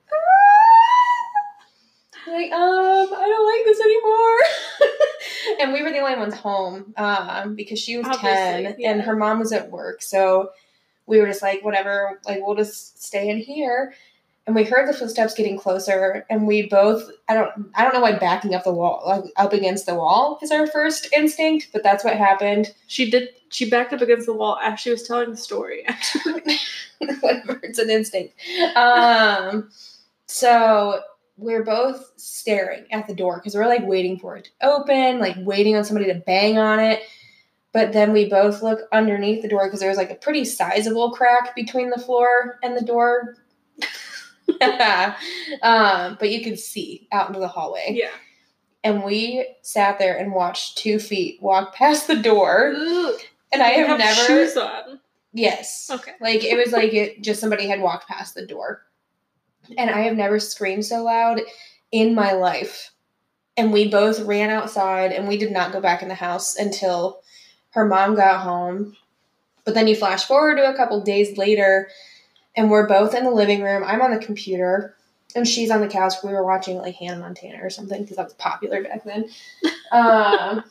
[2.32, 4.38] Like, um, I don't like this anymore.
[5.62, 8.92] and we were the only ones home um, because she was Obviously, 10 yeah.
[8.92, 10.02] and her mom was at work.
[10.02, 10.52] So
[11.06, 13.94] we were just like, whatever, like, we'll just stay in here
[14.50, 18.00] and we heard the footsteps getting closer and we both i don't i don't know
[18.00, 21.84] why backing up the wall like up against the wall is our first instinct but
[21.84, 23.30] that's what happened She did.
[23.50, 25.84] She backed up against the wall as she was telling the story.
[25.88, 26.58] Actually,
[27.20, 28.34] whatever it's an instinct
[28.76, 29.70] um
[30.26, 31.00] so
[31.39, 35.36] we're both staring at the door because we're like waiting for it to open like
[35.39, 37.02] waiting on somebody to bang on it.
[37.71, 41.12] But then we both look underneath the door because there was like a pretty sizable
[41.12, 43.36] crack between the floor and the door.
[45.62, 47.91] Um, but you could see out into the hallway.
[47.91, 48.10] Yeah.
[48.84, 52.73] and we sat there and watched two feet walk past the door.
[53.52, 54.99] And i You have, never shoes on.
[55.34, 55.89] yes.
[55.91, 56.13] Okay.
[56.19, 58.82] like it was like it just somebody had walked past the door
[59.77, 61.41] and i have never screamed so loud
[61.91, 62.91] in my life
[63.58, 67.19] and we both ran outside and we did not go back in the house until
[67.71, 68.95] her mom got home
[69.65, 71.89] but then you flash forward to a couple days later
[72.55, 74.95] and we're both in the living room i'm on the computer
[75.36, 78.25] and she's on the couch we were watching like hannah montana or something because that
[78.25, 79.29] was popular back then
[79.91, 80.63] um,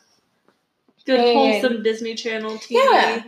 [1.09, 2.73] Good And- wholesome Disney Channel TV.
[2.73, 3.23] Yeah.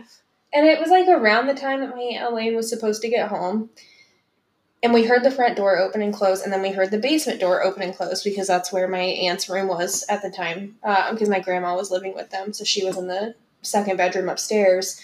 [0.53, 3.27] And it was like around the time that my Aunt Elaine was supposed to get
[3.29, 3.71] home.
[4.83, 7.39] And we heard the front door open and close, and then we heard the basement
[7.39, 10.77] door open and close because that's where my aunt's room was at the time.
[10.83, 14.27] Uh, because my grandma was living with them, so she was in the second bedroom
[14.27, 14.99] upstairs.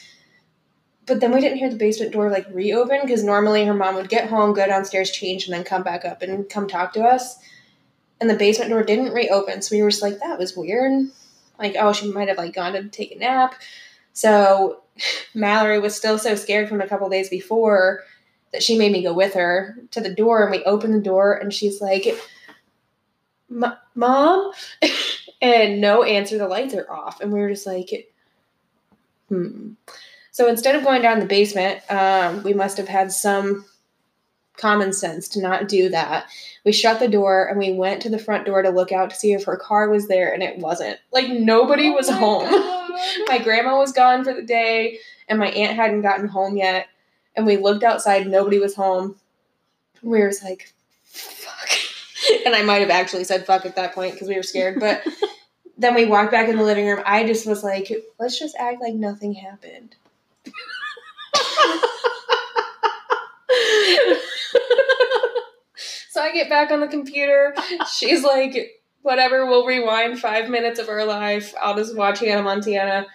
[1.06, 4.10] But then we didn't hear the basement door like reopen because normally her mom would
[4.10, 7.38] get home, go downstairs, change, and then come back up and come talk to us.
[8.20, 11.08] And the basement door didn't reopen, so we were just like, that was weird.
[11.60, 13.54] Like, oh, she might have like gone to take a nap.
[14.13, 14.82] So
[15.36, 18.02] Mallory was still so scared from a couple days before
[18.51, 21.33] that she made me go with her to the door and we opened the door
[21.33, 22.07] and she's like
[23.95, 24.51] mom?
[25.39, 28.12] And no answer the lights are off and we were just like
[29.29, 29.73] hmm.
[30.31, 33.63] So instead of going down the basement um, we must have had some
[34.57, 36.27] common sense to not do that.
[36.65, 39.15] We shut the door and we went to the front door to look out to
[39.15, 40.97] see if her car was there and it wasn't.
[41.12, 42.49] Like nobody Oh was my home.
[43.27, 44.97] My grandma was gone for the day
[45.29, 46.88] and my aunt hadn't gotten home yet
[47.38, 49.15] and we looked outside nobody was home.
[50.02, 50.73] We were like
[51.06, 51.69] fuck.
[52.45, 55.06] And i might have actually said fuck at that point because we were scared but
[55.78, 57.02] then we walked back in the living room.
[57.06, 59.95] I just was like let's just act like nothing happened.
[66.10, 67.54] So i get back on the computer.
[67.93, 71.54] She's like whatever we'll rewind five minutes of our life.
[71.62, 73.06] I'll just watch hannah montana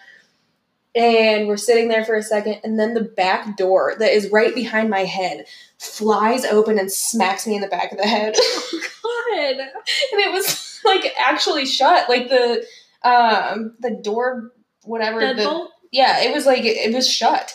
[0.95, 4.53] and we're sitting there for a second and then the back door that is right
[4.53, 5.45] behind my head
[5.79, 8.35] flies open and smacks me in the back of the head.
[9.03, 9.39] God.
[9.39, 12.07] and it was like actually shut.
[12.09, 12.65] Like the
[13.03, 14.51] um the door
[14.83, 17.53] whatever the yeah it was like it, was shut.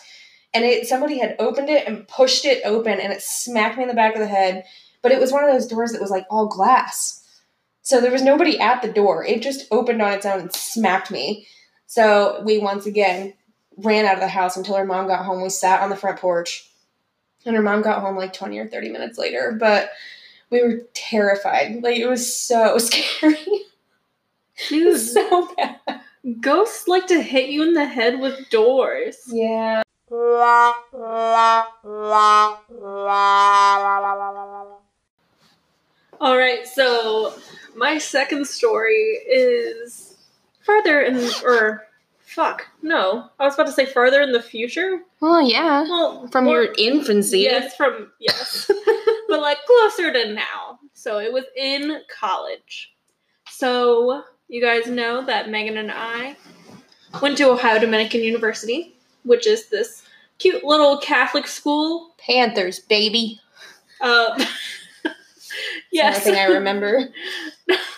[0.52, 3.88] And it somebody had opened it and pushed it open and it smacked me in
[3.88, 4.64] the back of the head.
[5.00, 7.14] But it was one of those doors that was like all glass.
[7.82, 9.24] So there was nobody at the door.
[9.24, 11.46] It just opened on its own and smacked me
[11.88, 13.34] so we once again
[13.78, 15.42] ran out of the house until her mom got home.
[15.42, 16.70] We sat on the front porch
[17.46, 19.90] and her mom got home like 20 or 30 minutes later but
[20.50, 21.82] we were terrified.
[21.82, 23.36] Like it was so scary.
[23.36, 23.66] It
[24.68, 25.76] Dude, was so bad.
[26.40, 29.18] Ghosts like to hit you in the head with doors.
[29.28, 29.82] yeah.
[36.20, 37.34] All right, so
[37.76, 40.17] my second story is
[40.68, 41.82] farther in, or
[42.20, 45.00] fuck, no, I was about to say farther in the future.
[45.20, 48.70] well yeah Well, from more- your infancy yes, from yes,
[49.28, 50.78] but like closer to now.
[50.92, 52.92] So it was in college.
[53.50, 56.36] So you guys know that Megan and I
[57.22, 60.02] went to Ohio Dominican University, which is this
[60.38, 62.14] cute little Catholic school.
[62.18, 63.40] panthers baby
[64.00, 64.34] Uh,
[65.04, 65.14] yes
[65.92, 67.08] yes, the only thing i remember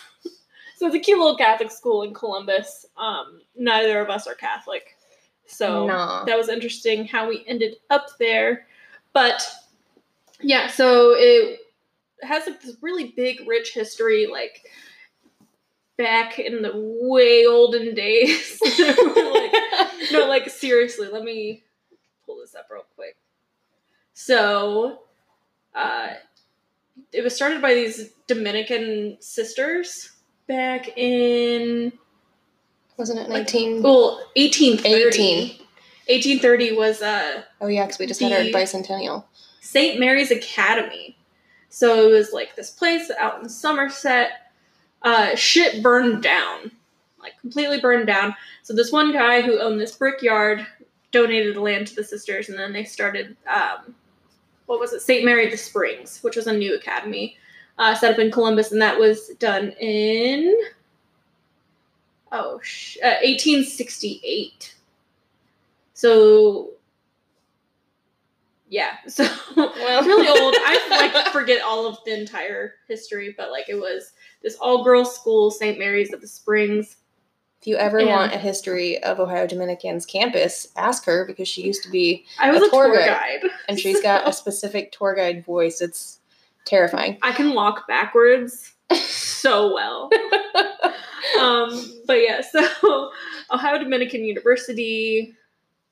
[0.80, 2.86] So it's a cute little Catholic school in Columbus.
[2.96, 4.96] Um, neither of us are Catholic.
[5.46, 6.24] So No.
[6.24, 8.66] that was interesting how we ended up there.
[9.12, 9.46] But
[10.40, 11.60] yeah, so it
[12.22, 14.62] has like this really big, rich history, like
[15.98, 18.58] back in the way olden days.
[18.78, 19.52] like,
[20.12, 21.62] no, like seriously, let me
[22.24, 23.18] pull this up real quick.
[24.14, 25.00] So,
[25.74, 26.14] uh,
[27.12, 30.12] it was started by these Dominican sisters
[30.50, 31.92] back in
[32.96, 33.82] Wasn't it like, 19?
[33.82, 35.06] well 1830.
[35.08, 35.48] 18.
[36.08, 39.24] 1830 was uh Oh, yeah, because we just had our bicentennial.
[39.60, 40.00] St.
[40.00, 41.16] Mary's Academy.
[41.68, 44.52] So it was like this place out in Somerset.
[45.02, 46.72] Uh, shit burned down,
[47.20, 48.34] like completely burned down.
[48.64, 50.66] So this one guy who owned this brickyard
[51.12, 53.94] donated the land to the sisters, and then they started um,
[54.66, 55.00] what was it?
[55.00, 55.24] St.
[55.24, 57.36] Mary the Springs, which was a new academy
[57.80, 60.54] uh, set up in Columbus, and that was done in
[62.32, 64.74] oh sh- uh, 1868.
[65.94, 66.70] So
[68.68, 69.24] yeah, so
[69.56, 70.04] Well.
[70.04, 70.54] really old.
[70.58, 74.12] I like forget all of the entire history, but like it was
[74.42, 75.78] this all girls school, St.
[75.78, 76.96] Mary's of the Springs.
[77.60, 81.62] If you ever And- want a history of Ohio Dominican's campus, ask her because she
[81.62, 83.40] used to be, I was A a, tour, tour guide.
[83.68, 85.82] and she's got a specific tour guide voice.
[85.82, 86.19] It's
[86.70, 87.18] terrifying.
[87.22, 90.10] I can walk backwards so well.
[91.40, 93.10] um, but yeah, so
[93.50, 95.34] Ohio Dominican University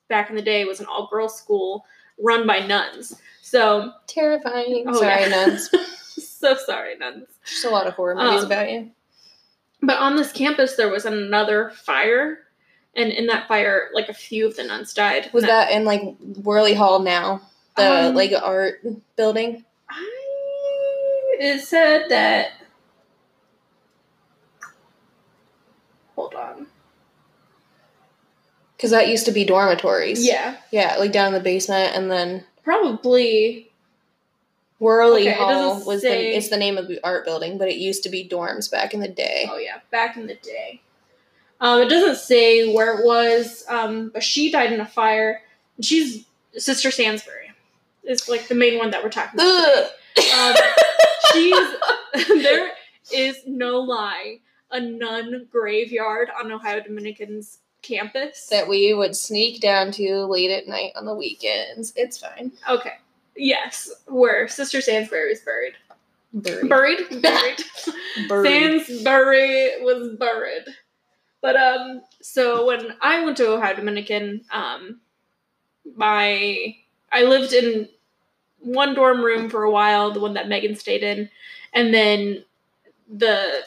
[0.09, 1.85] back in the day was an all girls school
[2.21, 3.21] run by nuns.
[3.43, 4.85] So terrifying.
[4.87, 5.29] Oh, Sorry, yeah.
[5.29, 5.71] nuns.
[6.17, 7.27] so sorry, nuns.
[7.45, 8.91] Just a lot of horror movies Um, about you.
[9.83, 12.41] But on this campus, there was another fire,
[12.97, 15.31] and in that fire, like a few of the nuns died.
[15.33, 17.43] Was And that in like Wehrle Hall now?
[17.77, 18.81] The Um, like art
[19.17, 19.65] building?
[19.89, 20.18] I
[21.39, 22.51] it said that.
[26.17, 26.67] Hold on.
[28.77, 30.25] Because that used to be dormitories.
[30.25, 33.65] Yeah, Yeah, like down in the basement, and then probably.
[34.81, 37.79] Wehrle Okay, Hall was say- the it's the name of the art building, but it
[37.79, 39.49] used to be dorms back in the day.
[39.51, 40.81] Oh yeah, back in the day.
[41.61, 45.43] Um, it doesn't say where it was, um, but she died in a fire.
[45.81, 46.25] She's
[46.57, 47.51] Sister Sansbury.
[48.05, 49.91] Is like the main one that we're talking about.
[50.33, 50.55] Um,
[51.33, 51.69] she's
[52.43, 52.71] there
[53.13, 54.39] is no lie
[54.71, 58.49] a nun graveyard on Ohio Dominican's campus.
[58.49, 61.93] that we would sneak down to late at night on the weekends.
[61.97, 62.53] It's fine.
[62.69, 62.95] okay.
[63.37, 65.75] Yes, where Sister Sansbury was buried.
[66.35, 66.69] Buried.
[66.69, 67.23] Buried?
[67.23, 67.59] Buried.
[68.29, 68.83] Buried.
[68.87, 70.65] Sansbury was buried.
[71.41, 75.01] But um so when I went to Ohio Dominican, um
[75.97, 76.77] my
[77.13, 77.89] I lived in
[78.61, 81.29] one dorm room for a while, the one that Megan stayed in,
[81.73, 82.45] and then
[83.11, 83.63] the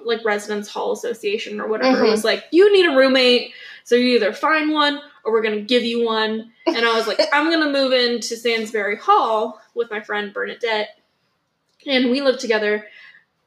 [0.00, 2.10] like residence hall association or whatever Mhm.
[2.10, 3.52] was like, you need a roommate,
[3.84, 6.52] so you either find one or we're gonna give you one.
[6.66, 10.98] And I was like, I'm gonna move into Sansbury Hall with my friend Bernadette,
[11.86, 12.86] and we lived together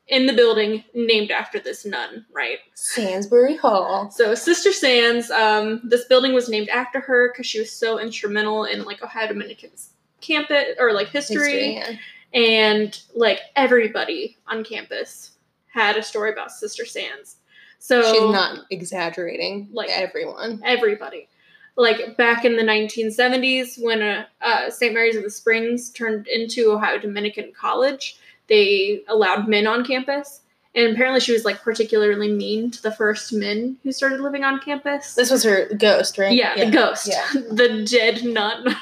[0.07, 2.59] in the building named after this nun, right?
[2.73, 4.09] Sansbury Hall.
[4.11, 8.65] So Sister Sands, um, this building was named after her because she was so instrumental
[8.65, 9.91] in like Ohio Dominican's
[10.23, 11.95] campus or like history, yeah.
[12.33, 15.31] and like everybody on campus
[15.71, 17.37] had a story about Sister Sands.
[17.79, 19.67] So She's not exaggerating.
[19.73, 20.61] Like- everyone.
[20.63, 21.27] everybody.
[21.75, 24.93] Like back in the 1970s, when uh, uh, St.
[24.93, 30.41] Mary's of the Springs turned into Ohio Dominican College, they allowed men on campus.
[30.75, 34.59] And apparently, she was like particularly mean to the first men who started living on
[34.59, 35.13] campus.
[35.15, 36.33] This was her ghost, right?
[36.33, 37.27] yeah, the ghost, Yeah.
[37.51, 38.75] the dead nun.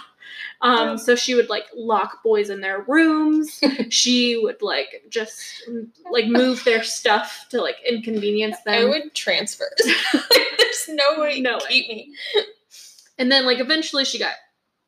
[0.63, 3.60] Um, so she would like lock boys in their rooms.
[3.89, 5.39] she would like just
[6.12, 8.74] like move their stuff to like inconvenience them.
[8.76, 9.65] I would transfer.
[10.13, 11.63] There's no way No way.
[11.67, 12.13] keep me.
[13.17, 14.34] And then like eventually she got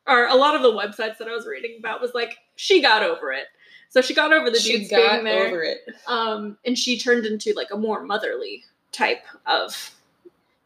[0.06, 3.02] or a lot of the websites that I was reading about was like she got
[3.02, 3.46] over it.
[3.90, 5.46] So she got over the she dudes got being there.
[5.46, 5.78] over it.
[6.06, 9.90] Um and she turned into like a more motherly type of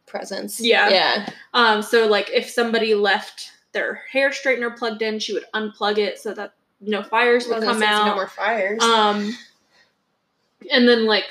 [0.05, 0.59] Presence.
[0.59, 0.89] Yeah.
[0.89, 1.29] Yeah.
[1.53, 6.19] um so like if somebody left their hair straightener plugged in, she would unplug it
[6.19, 8.05] so that no fires would Well, come out.
[8.07, 8.81] No more fires.
[8.83, 9.33] Um,
[10.71, 11.25] and then like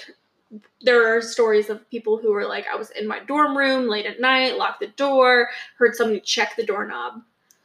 [0.81, 4.07] there are stories of people who were like, I was in my dorm room late
[4.07, 7.23] at night, locked the door, heard somebody check the doorknob,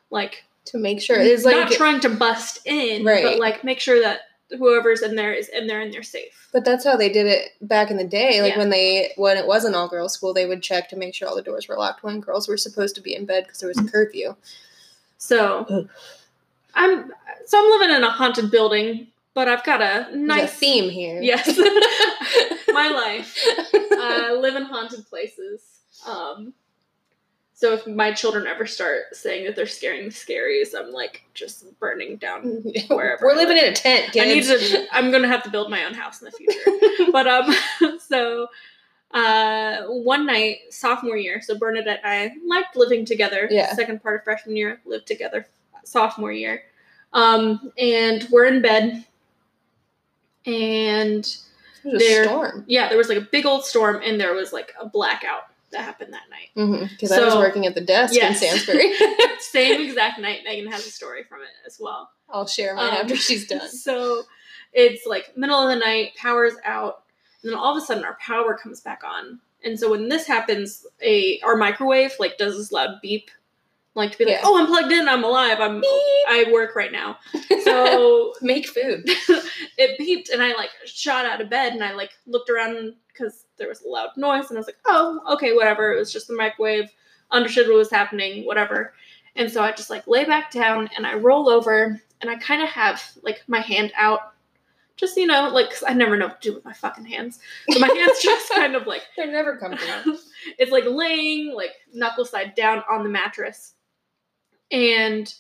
[0.10, 3.40] like to make sure it's like not trying to bust in, but Right.
[3.40, 4.22] like make sure that
[4.58, 6.50] whoever's in there is in there and they're safe.
[6.54, 8.42] But that's how they did it back in the day.
[8.42, 8.60] Like Yeah.
[8.60, 11.28] when they when it was an all girls school, they would check to make sure
[11.28, 13.70] all the doors were locked when girls were supposed to be in bed because there
[13.70, 14.36] was a curfew.
[15.24, 15.90] So Ugh.
[16.76, 17.14] I'm
[17.46, 21.22] so I'm living in a haunted building, but I've got a nice a theme here.
[21.22, 21.48] Yes.
[22.68, 23.38] my life.
[23.74, 25.62] I live in haunted places.
[26.06, 26.54] Um,
[27.54, 31.80] so if my children ever start saying that they're scaring the scaries, I'm like just
[31.80, 32.42] burning down
[32.90, 33.26] wherever.
[33.26, 34.88] We're living in a tent, I need to.
[34.92, 37.12] I'm gonna have to build my own house in the future.
[37.14, 37.56] but um,
[38.00, 38.48] so
[39.14, 43.48] uh, one night sophomore year, so Bernadette and I liked living together.
[43.52, 43.74] Yeah.
[43.74, 45.48] Second part of freshman year, lived together
[45.84, 46.64] sophomore year.
[47.14, 49.06] Um, and we're in bed,
[50.46, 51.26] and
[51.84, 52.66] there- storm.
[52.68, 55.82] yeah, there was like a big old storm, and there was like a blackout that
[55.84, 56.90] happened that night.
[56.90, 58.42] Because I was working at the desk Yes.
[58.42, 58.94] in Sansbury.
[59.40, 60.42] Same exact night.
[60.46, 62.10] Megan has a story from it as well.
[62.30, 63.68] I'll share mine Um, after she's done.
[63.70, 64.24] So
[64.72, 67.03] it's like middle of the night, power's out,
[67.44, 69.40] and then all of a sudden our power comes back on.
[69.64, 73.30] And so when this happens, a our microwave like does this loud beep,
[73.96, 74.42] like to be like, Yeah.
[74.44, 75.08] "Oh, I'm plugged in.
[75.08, 75.60] I'm alive.
[75.60, 75.82] I'm
[76.28, 77.18] I work right now."
[77.64, 79.04] So Make food.
[79.78, 83.46] it beeped, and I like shot out of bed, and I like looked around because
[83.58, 85.94] there was a loud noise, and I was like, "Oh, okay, whatever.
[85.94, 86.90] It was just the microwave."
[87.32, 88.94] Understood what was happening, whatever.
[89.36, 92.62] And so I just like lay back down, and I roll over, and I kind
[92.62, 94.33] of have like my hand out,
[94.96, 97.40] just you know, like 'cause I never know what to do with my fucking hands.
[97.70, 100.18] So my hands just kind of like They're never comfortable.
[100.60, 103.74] it's like laying like knuckle side down on the mattress
[104.72, 105.34] and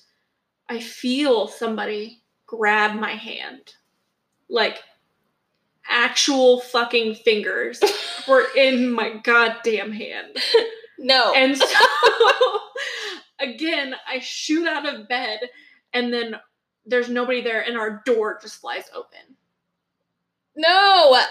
[0.69, 3.73] i feel somebody grab my hand
[4.49, 4.81] like
[5.89, 7.81] actual fucking fingers
[8.27, 10.37] were in my goddamn hand
[10.99, 11.33] No.
[11.35, 11.65] and so
[13.39, 15.39] again i shoot out of bed
[15.93, 16.35] and then
[16.85, 19.35] there's nobody there and our door just flies open
[20.55, 21.21] no.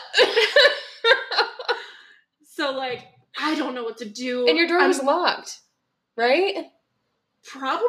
[2.44, 3.04] so like
[3.38, 5.58] i don't know what to do and your door I'm- was locked,
[6.16, 6.66] right?
[7.44, 7.88] probably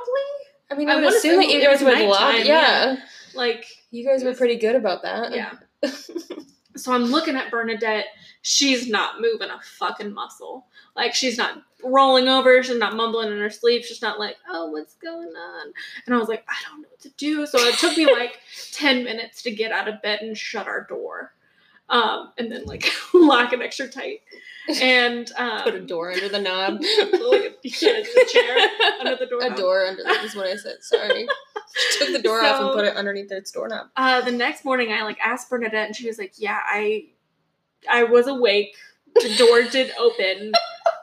[0.72, 2.20] I mean, I I would assume that you guys would lock.
[2.34, 2.96] nighttime, Yeah.
[3.36, 5.32] like You guys were pretty good about that.
[5.36, 5.52] Yeah.
[6.84, 8.08] So I'm looking at Bernadette.
[8.42, 10.68] She's not moving a fucking muscle.
[10.96, 12.62] Like she's not rolling over.
[12.62, 13.84] She's not mumbling in her sleep.
[13.84, 15.74] She's not like, "Oh, what's going on?"
[16.06, 18.40] And I was like, "I don't know what to do." So it took me like
[18.72, 21.34] ten minutes to get out of bed and shut our door,
[21.90, 24.22] um, and then like lock it extra tight,
[24.70, 26.82] and um, Put a door under the knob.
[26.82, 29.42] chair under the door.
[29.44, 30.78] a door under the, is what I said.
[30.82, 31.28] Sorry.
[31.76, 33.88] She took the door off and put it underneath its doorknob.
[33.96, 37.06] Uh, the next morning, I like asked Bernadette, and she was like, "Yeah, I,
[37.92, 38.76] I was awake.
[39.16, 40.54] The door did open,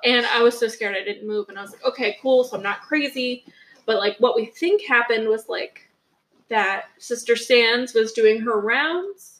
[0.04, 2.44] and I was so scared I didn't move." And I was like, "Okay, cool.
[2.44, 3.44] So I'm not crazy."
[3.86, 5.88] But like, what we think happened was like
[6.48, 9.39] that Sister Sands was doing her rounds.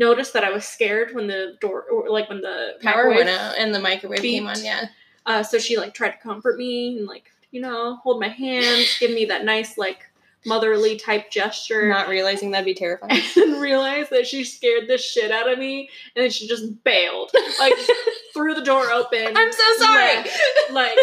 [0.00, 3.58] Noticed that I was scared when the door, or like when the Power went out
[3.58, 4.64] and the microwave came on.
[4.64, 4.86] Yeah.
[5.26, 8.86] Uh, so she like tried to comfort me and like you know hold my hand,
[8.98, 10.10] give me that nice like
[10.46, 13.20] motherly type gesture Not realizing that'd be terrifying.
[13.36, 17.30] and realized that she scared the shit out of me and then she just bailed
[17.58, 17.74] like
[18.34, 20.16] threw the door open I'm so sorry.
[20.16, 20.98] left, like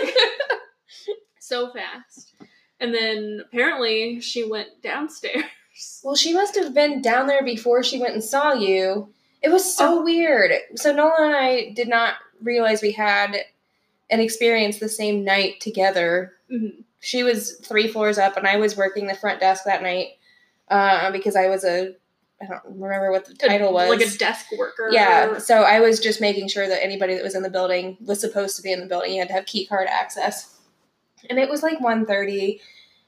[1.40, 2.34] so fast
[2.80, 5.44] and then apparently she went downstairs
[6.04, 9.10] Well, she must have been down there before she went and saw you.
[9.42, 10.04] It was so Oh.
[10.04, 10.52] weird.
[10.76, 13.38] So Nola and I did not realize we had
[14.10, 16.34] an experience the same night together.
[16.52, 16.84] Mhm.
[17.00, 20.18] She was three floors up, and I was working the front desk that night
[20.70, 21.96] uh, because I was a
[22.42, 23.90] I don't remember what the title was.
[23.90, 27.34] like a desk worker yeah, so I was just making sure that anybody that was
[27.34, 29.14] in the building was supposed to be in the building.
[29.14, 30.54] You had to have key card access.
[31.32, 32.60] And it was like 1.30,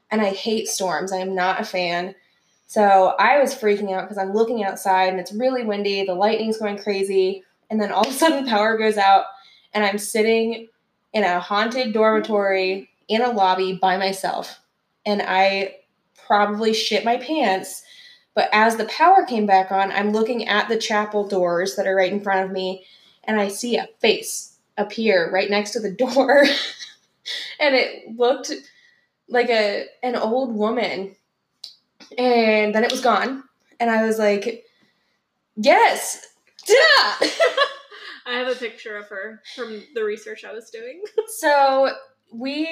[0.10, 1.12] and I hate storms.
[1.12, 2.16] I am not a fan.
[2.70, 6.60] So I was freaking out because I'm looking outside and it's really windy, the lightning's
[6.60, 9.26] going crazy, and then all of a sudden power goes out,
[9.74, 10.68] and I'm sitting
[11.12, 14.60] in a haunted dormitory in a lobby by myself.
[15.04, 15.78] And I
[16.28, 17.82] probably shit my pants.
[18.36, 21.96] But as the power came back on, I'm looking at the chapel doors that are
[21.96, 22.86] right in front of me,
[23.24, 26.46] and I see a face appear right next to the door.
[27.60, 28.52] and it looked
[29.28, 31.16] like a an old woman.
[32.18, 33.44] And then it was gone.
[33.80, 34.66] And I was like,
[35.56, 36.26] Yes!
[36.70, 41.02] I have a picture of her from the research i was doing
[41.40, 41.90] So
[42.32, 42.68] we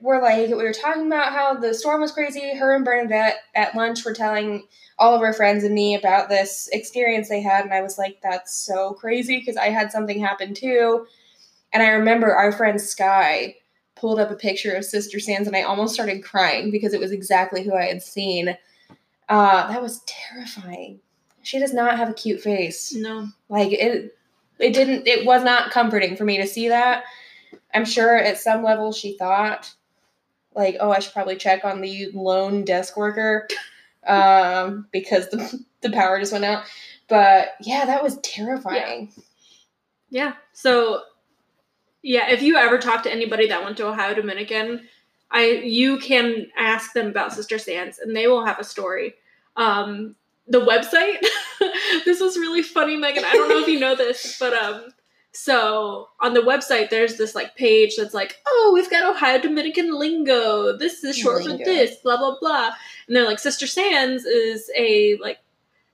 [0.00, 2.56] were like, we were talking about how the storm was crazy.
[2.56, 4.66] Her and Bernadette at lunch were telling
[4.98, 7.64] all of our friends and me about this experience they had.
[7.64, 11.06] And I was like, that's so crazy because I had something happen too.
[11.72, 13.56] And I remember our friend Sky
[13.96, 17.12] pulled up a picture of Sister Sands and I almost started crying because it was
[17.12, 18.56] exactly who I had seen.
[19.32, 21.00] Uh, that was terrifying.
[21.42, 22.94] She does not have a cute face.
[22.94, 24.14] no Like it
[24.58, 27.04] it didn't it was not comforting for me to see that.
[27.72, 29.72] I'm sure at some level she thought
[30.54, 33.48] like, oh, I should probably check on the lone desk worker
[34.06, 36.64] um because the the power just went out.
[37.08, 39.12] But yeah, that was terrifying.
[40.10, 40.34] Yeah.
[40.52, 41.04] So
[42.02, 44.86] yeah, if you ever talk to anybody that went to Ohio Dominican,
[45.30, 49.14] I you can ask them about Sister Sands and they will have a story.
[49.56, 50.16] Um
[50.48, 51.18] the website
[52.04, 53.24] this was really funny, Megan.
[53.24, 54.84] I don't know if you know this, but um
[55.34, 59.94] so on the website there's this like page that's like, oh, we've got Ohio Dominican
[59.98, 60.76] lingo.
[60.76, 61.58] This is short Lingo.
[61.58, 62.70] for this, blah blah blah.
[63.06, 65.38] And they're like Sister Sands is a like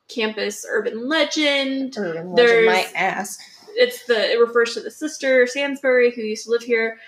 [0.09, 3.39] campus urban legend Urban legend, There's- my ass.
[3.77, 6.99] it's the it refers to the sister Sansbury who used to live here.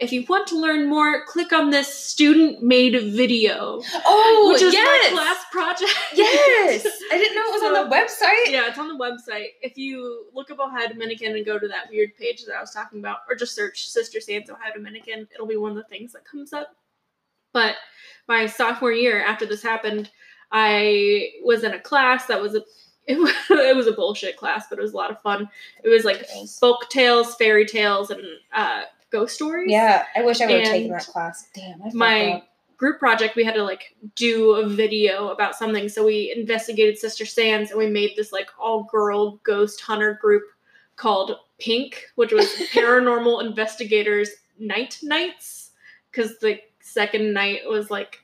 [0.00, 4.72] If you want to learn more, click on this student made video, Oh, which is
[4.72, 5.12] yes.
[5.12, 5.92] my class project.
[6.14, 8.50] Yes, I didn't know it was on the website.
[8.50, 9.48] yeah, it's on the website.
[9.60, 12.70] If you look up Ohio Dominican and go to that weird page that I was
[12.70, 16.12] talking about, or just search Sister Sands Ohio Dominican, it'll be one of the things
[16.12, 16.74] that comes up.
[17.52, 17.76] But
[18.26, 20.10] my sophomore year, after this happened,
[20.50, 22.62] I was in a class that was a
[23.10, 25.48] it was, it was a bullshit class, but it was a lot of fun.
[25.82, 26.26] It was like
[26.60, 28.22] folk tales, fairy tales, and
[28.52, 29.70] uh, ghost stories.
[29.70, 31.48] Yeah, I wish I would have taken that class.
[31.54, 32.48] Damn, I my up.
[32.76, 37.26] group project we had to like do a video about something so we investigated sister
[37.26, 40.44] sands and we made this like all girl ghost hunter group
[40.96, 45.72] called pink which was paranormal investigators night knights
[46.10, 48.20] because the second knight was like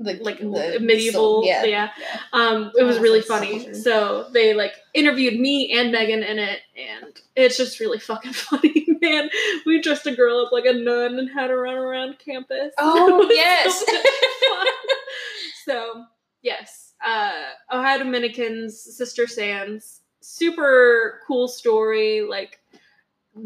[0.00, 1.90] the, like the- medieval so- yeah, yeah.
[2.32, 3.74] um it was Oh, really funny soldier.
[3.74, 8.89] so they like interviewed me and megan in it and it's just really fucking funny
[9.02, 9.28] man
[9.66, 13.26] we dressed a girl up like a nun and had her run around campus Oh,
[13.30, 13.84] yes.
[15.64, 16.04] so
[16.42, 17.32] yes uh
[17.72, 22.60] ohio dominicans sister sands super cool story like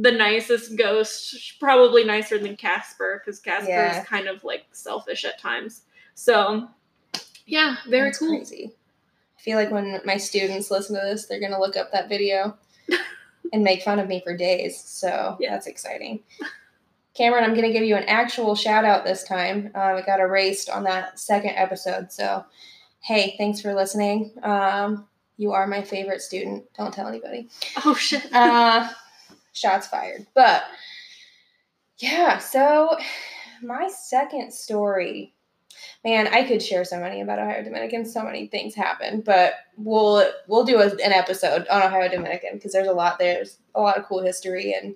[0.01, 4.01] the nicest ghost probably nicer than casper because casper Yeah.
[4.01, 5.83] is kind of like selfish at times
[6.15, 6.69] so
[7.47, 8.73] yeah very That's cool Crazy.
[9.39, 12.57] I feel like when my students listen to this, they're gonna look up that video
[13.53, 14.81] and make fun of me for days.
[14.81, 15.51] So Yeah.
[15.53, 16.21] that's exciting.
[17.15, 19.71] Cameron, I'm gonna give you an actual shout out this time.
[19.75, 22.11] Um, it got erased on that second episode.
[22.11, 22.45] So,
[23.01, 24.33] hey, thanks for listening.
[24.43, 26.65] Um, you are my favorite student.
[26.77, 27.49] Don't tell anybody.
[27.85, 28.89] oh shit Uh,
[29.53, 30.27] shots fired.
[30.35, 30.65] But
[31.99, 32.97] yeah, so
[33.63, 35.35] my second story,
[36.05, 38.05] man, I could share so many about Ohio Dominican.
[38.05, 42.73] So many things happen, but we'll we'll do a, an episode on Ohio Dominican because
[42.73, 43.35] there's a lot there.
[43.35, 44.95] There's a lot of cool history and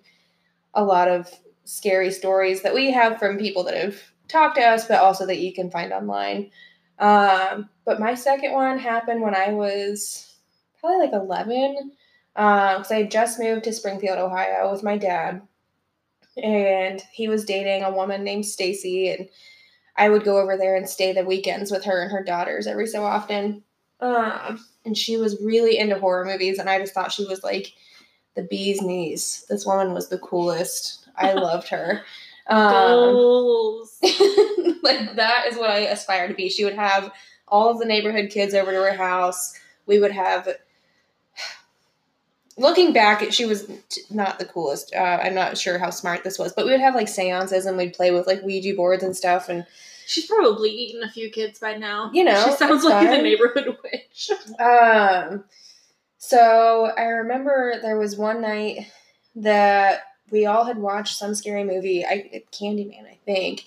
[0.75, 1.33] a lot of
[1.65, 5.39] scary stories that we have from people that have talked to us, but also that
[5.39, 6.51] you can find online.
[6.99, 10.37] Um, but my second one happened when I was
[10.81, 11.93] probably like 11
[12.35, 15.43] because I had just moved to Springfield, Ohio, with my dad,
[16.43, 19.29] and he was dating a woman named Stacy, and
[19.99, 22.87] I would go over there and stay the weekends with her and her daughters every
[22.87, 23.65] so often.
[24.01, 27.73] Um, and she was really into horror movies, and I just thought she was like
[28.37, 29.45] the bee's knees.
[29.49, 31.09] This woman was the coolest.
[31.17, 32.03] I loved her.
[32.47, 33.99] Um, goals
[34.83, 36.49] like that is what I aspire to be.
[36.49, 37.13] She would have
[37.49, 39.53] all of the neighborhood kids over to her house.
[39.87, 40.49] We would have.
[42.59, 43.71] Looking back, she was
[44.11, 44.93] not the coolest.
[44.95, 47.77] Uh, I'm not sure how smart this was, but we would have like seances and
[47.77, 49.49] we'd play with like Ouija boards and stuff.
[49.49, 49.65] And
[50.07, 53.77] she's probably eaten a few kids by now You know, she sounds like the neighborhood
[53.83, 54.31] witch
[54.61, 55.45] Um,
[56.19, 58.91] so I remember there was one night
[59.37, 60.01] that
[60.31, 63.65] we all had watched some scary movie, I Candyman, I think.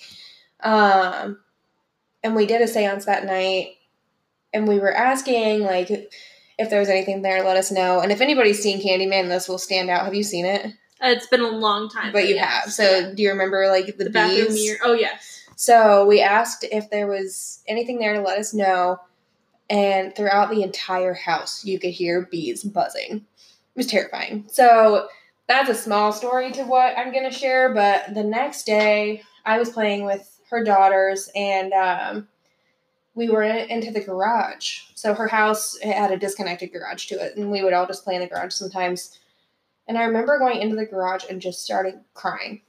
[0.59, 1.39] Um,
[2.23, 3.77] and we did a séance that night,
[4.53, 6.13] and we were asking like
[6.62, 7.99] if there was anything there, let us know.
[7.99, 10.05] And if anybody's seen Candyman, this will stand out.
[10.05, 10.74] Have you seen it?
[11.03, 12.45] it's been a long time But you yes.
[12.66, 12.74] have.
[12.74, 14.64] So do you remember like the, the bathroom bees?
[14.66, 18.99] mirror oh yes So we asked if there was anything there to let us know,
[19.70, 23.14] and throughout the entire house, you could hear bees buzzing.
[23.16, 23.24] It
[23.76, 24.45] was terrifying.
[24.51, 25.07] So
[25.47, 29.57] that's a small story to what I'm going to share, but the next day, I
[29.57, 32.28] was playing with her daughters, and um,
[33.14, 34.82] we were in, into the garage.
[34.95, 38.16] So her house had a disconnected garage to it, and we would all just play
[38.16, 39.20] in the garage sometimes.
[39.88, 42.62] And I remember going into the garage and just starting crying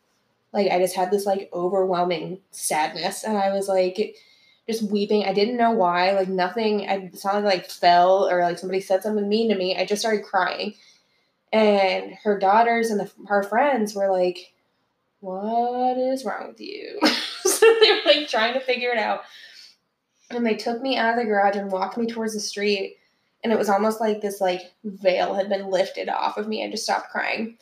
[0.53, 4.17] like I just had this like overwhelming sadness and I was like
[4.69, 5.25] just weeping.
[5.25, 6.13] I didn't know why.
[6.13, 9.77] Like nothing I not like, like fell or like somebody said something mean to me.
[9.77, 10.75] I just started crying.
[11.53, 14.53] And her daughters and the, her friends were like,
[15.21, 16.99] What is wrong with you?
[17.43, 19.23] so they were like trying to figure it out.
[20.35, 22.99] And they took me out of the garage and walked me towards the street.
[23.45, 26.65] And it was almost like this like veil had been lifted off of me.
[26.65, 27.57] I just stopped crying.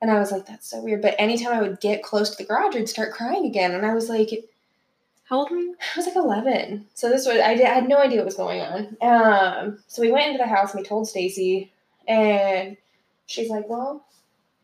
[0.00, 1.00] And I was like, that's so weird.
[1.00, 3.72] But anytime I would get close to the garage, I'd start crying again.
[3.72, 4.30] And I was like,
[5.24, 6.86] how old were you I was like 11.
[6.94, 8.96] So this was, I, did, I had no idea what was going on.
[9.00, 11.72] Um, so we went into the house and we told Stacy,
[12.06, 12.76] and
[13.26, 14.06] she's like, well,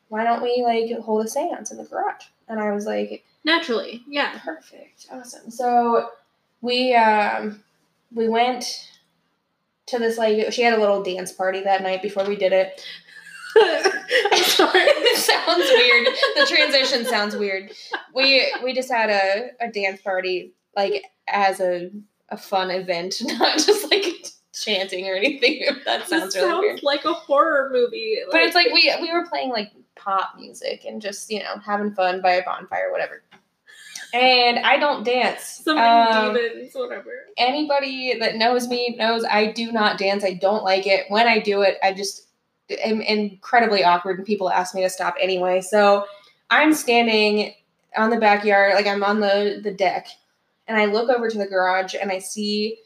[0.09, 2.27] why don't we like hold a seance in the garage?
[2.49, 4.39] And I was like, Naturally, yeah.
[4.39, 5.51] perfect, awesome.
[5.51, 6.11] So
[6.63, 7.63] we um
[8.15, 8.89] we went
[9.87, 12.83] to this like she had a little dance party that night before we did it.
[13.57, 14.81] I'm sorry.
[14.81, 16.07] it sounds weird.
[16.37, 17.71] The transition sounds weird.
[18.15, 21.91] We we just had a, a dance party like as a
[22.31, 24.05] a fun event, not just like
[24.55, 25.67] chanting or anything.
[25.85, 26.79] That sounds This really weird.
[26.79, 28.17] sounds like a horror movie.
[28.31, 31.93] But it's like we we were playing like pop music and just you know having
[31.95, 33.23] fun by a bonfire, whatever.
[34.13, 35.63] And I don't dance.
[35.65, 37.11] something Um, demons, whatever.
[37.39, 40.23] anybody that knows me knows I do not dance.
[40.25, 41.07] I don't like it.
[41.09, 42.27] When I do it, I just
[42.85, 45.61] am incredibly awkward and people ask me to stop anyway.
[45.63, 46.05] So
[46.51, 47.55] I'm standing
[47.97, 50.09] on the backyard, like I'm on the, the deck,
[50.69, 52.79] and I look over to the garage and I see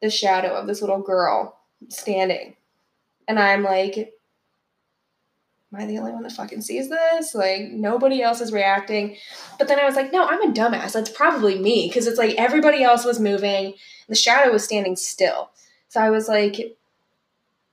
[0.00, 1.58] the shadow of this little girl
[1.88, 2.56] standing.
[3.28, 4.12] And I'm like,
[5.72, 7.34] Am I the only one that fucking sees this?
[7.34, 9.16] Like nobody else is reacting.
[9.58, 10.92] But then I was like, no, I'm a dumbass.
[10.92, 11.88] That's probably me.
[11.88, 13.74] Because it's like everybody else was moving.
[14.08, 15.50] The shadow was standing still.
[15.88, 16.76] So I was like,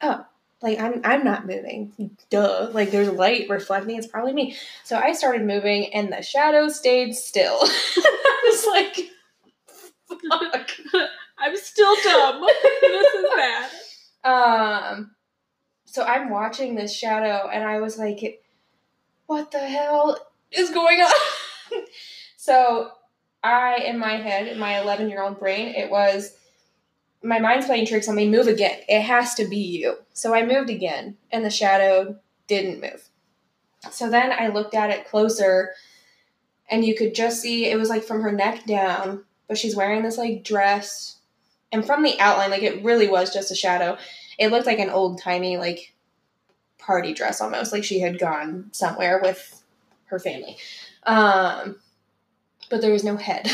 [0.01, 0.25] oh,
[0.61, 2.15] like I'm I'm not moving.
[2.29, 2.69] Duh.
[2.71, 3.97] Like there's light reflecting.
[3.97, 4.55] It's probably me.
[4.83, 7.59] So I started moving and the shadow stayed still.
[7.61, 9.09] I was like,
[10.07, 10.69] fuck.
[11.37, 12.45] I'm still dumb.
[12.81, 13.69] this is bad.
[14.21, 15.11] Um,
[15.91, 18.43] so I'm watching this shadow, and I was like,
[19.25, 20.19] "What the hell
[20.51, 21.11] is going on?"
[22.37, 22.91] so
[23.43, 26.35] I, in my head, in my 11 year old brain, it was
[27.23, 28.29] my mind's playing tricks on me.
[28.29, 28.79] Move again.
[28.87, 29.97] It has to be you.
[30.13, 33.09] So I moved again, and the shadow didn't move.
[33.91, 35.71] So then I looked at it closer,
[36.69, 40.03] and you could just see it was like from her neck down, but she's wearing
[40.03, 41.15] this like dress.
[41.71, 43.97] And from the outline, like it really was just a shadow
[44.39, 45.93] it looked like an old timey like
[46.79, 49.63] party dress almost like she had gone somewhere with
[50.05, 50.57] her family
[51.03, 51.75] um
[52.69, 53.47] but there was no head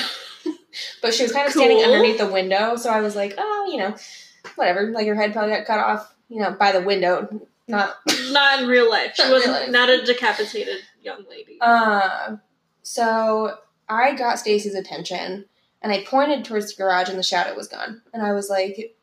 [1.02, 3.78] but she was kind of standing underneath the window so i was like oh you
[3.78, 3.96] know
[4.56, 7.28] whatever like her head probably got cut off you know by the window
[7.68, 7.96] not
[8.30, 9.14] Not in real life.
[9.16, 9.72] She Not in real wasn't life.
[9.72, 11.60] not a decapitated young lady.
[11.62, 12.40] um
[12.84, 13.56] so
[13.90, 15.46] i got stacy's attention
[15.82, 18.95] and i pointed towards the garage and the shadow was gone and i was like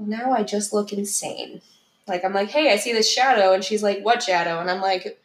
[0.00, 1.60] now I just look insane.
[2.08, 4.58] Like I'm like, hey, I see this shadow, and she's like, what shadow?
[4.58, 5.20] And I'm like,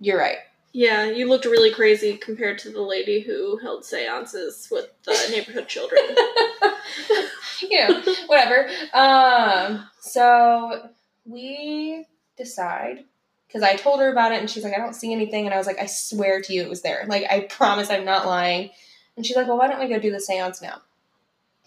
[0.00, 0.38] you're right.
[0.72, 5.68] yeah, you looked really crazy compared to the lady who held seances with the neighborhood
[5.68, 6.02] children.
[7.62, 8.68] you know, whatever.
[8.92, 10.90] Um, so
[11.24, 12.04] we
[12.36, 13.04] decide
[13.46, 15.58] because I told her about it, and she's like, I don't see anything, and I
[15.58, 17.04] was like, I swear to you, it was there.
[17.06, 18.70] Like I promise, I'm not lying.
[19.16, 20.82] And she's like, well, why don't we go do the seance now?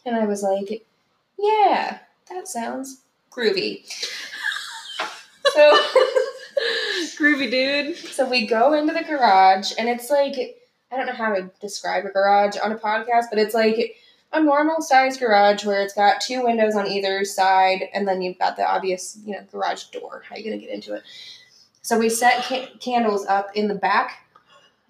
[0.05, 0.85] And I was like,
[1.39, 3.85] yeah, that sounds groovy.
[5.53, 5.79] So.
[7.17, 7.97] Groovy dude.
[7.97, 10.35] So we go into the garage, and it's like
[10.91, 13.97] I don't know how to describe a garage on a podcast, but it's like
[14.33, 18.39] a normal sized garage where it's got two windows on either side, and then you've
[18.39, 20.23] got the obvious, you know, garage door.
[20.27, 21.03] How you gonna get into it?
[21.81, 24.27] So we set ca- candles up in the back,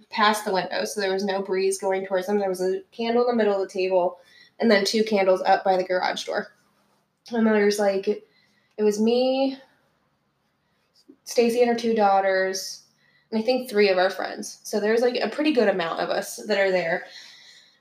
[0.09, 2.39] past the window, so there was no breeze going towards them.
[2.39, 4.19] There was a candle in the middle of the table,
[4.59, 6.47] and then two candles up by the garage door.
[7.31, 9.57] And then there's like, it was me,
[11.23, 12.83] Stacy and her two daughters,
[13.31, 14.59] and I think three of our friends.
[14.63, 17.05] So there's like a pretty good amount of us that are there.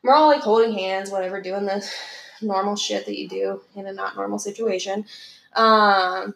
[0.03, 1.89] We're all like holding hands, whatever, doing the
[2.43, 5.07] normal shit that you do in a not normal situation.
[5.55, 6.35] Um,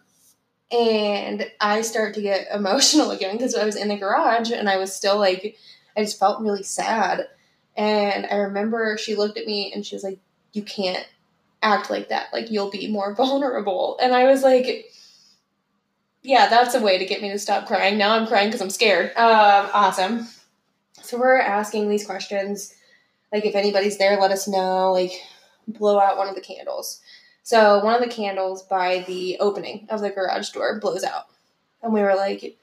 [0.70, 4.78] and I start to get emotional again because I was in the garage and I
[4.78, 5.56] was still like,
[5.96, 7.28] I just felt really sad.
[7.76, 10.18] And I remember she looked at me and she was like,
[10.52, 11.06] You can't
[11.62, 12.32] act like that.
[12.32, 13.98] Like, you'll be more vulnerable.
[14.02, 14.86] And I was like,
[16.22, 17.98] yeah, that's a way to get me to stop crying.
[17.98, 19.08] Now I'm crying because I'm scared.
[19.16, 20.28] Um, awesome.
[21.02, 22.74] So we're asking these questions.
[23.32, 24.92] Like, if anybody's there, let us know.
[24.92, 25.12] Like,
[25.66, 27.00] blow out one of the candles.
[27.42, 31.26] So one of the candles by the opening of the garage door blows out.
[31.82, 32.56] And we were like,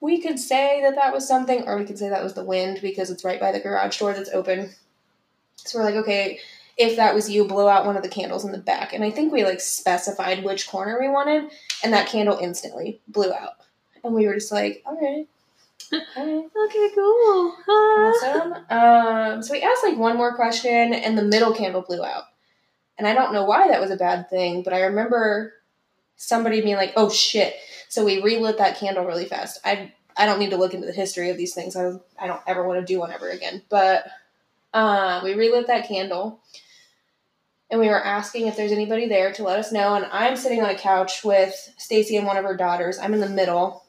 [0.00, 2.78] we could say that that was something, or we could say that was the wind
[2.80, 4.70] because it's right by the garage door that's open.
[5.56, 6.40] So we're like, okay,
[6.76, 8.92] if that was you, blow out one of the candles in the back.
[8.92, 11.50] And I think we like specified which corner we wanted,
[11.82, 13.54] and that candle instantly blew out.
[14.02, 15.26] And we were just like, all right.
[16.16, 16.50] All right.
[16.66, 17.56] Okay, cool.
[17.68, 18.12] Ah.
[18.12, 18.52] Awesome.
[19.36, 22.24] Um, so we asked like one more question, and the middle candle blew out.
[22.98, 25.54] And I don't know why that was a bad thing, but I remember
[26.16, 27.56] somebody being like, "Oh shit!"
[27.88, 29.60] So we relit that candle really fast.
[29.64, 31.76] I I don't need to look into the history of these things.
[31.76, 33.62] I I don't ever want to do one ever again.
[33.68, 34.06] But
[34.74, 36.42] uh, we relit that candle,
[37.70, 39.94] and we were asking if there's anybody there to let us know.
[39.94, 42.98] And I'm sitting on a couch with Stacy and one of her daughters.
[42.98, 43.86] I'm in the middle.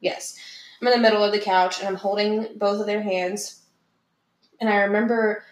[0.00, 0.38] Yes,
[0.80, 3.62] I'm in the middle of the couch, and I'm holding both of their hands.
[4.60, 5.42] And I remember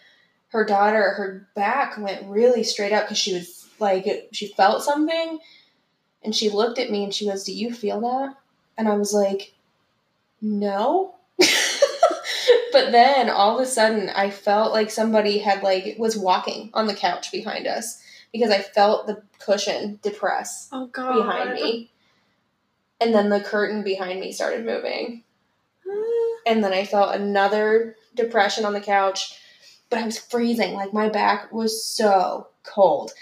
[0.48, 5.38] her daughter, her back went really straight up because she was like, she felt something.
[6.22, 8.36] And she looked at me and she goes, Do you feel that?
[8.76, 9.54] And I was like,
[10.40, 11.14] No.
[12.72, 16.86] But then all of a sudden I felt like somebody had like was walking on
[16.86, 18.02] the couch behind us
[18.32, 21.14] because I felt the cushion depress Oh god.
[21.16, 21.90] behind me.
[23.00, 25.22] And then the curtain behind me started moving.
[26.46, 29.38] And then I felt another depression on the couch,
[29.90, 30.74] but I was freezing.
[30.74, 33.12] Like my back was so cold.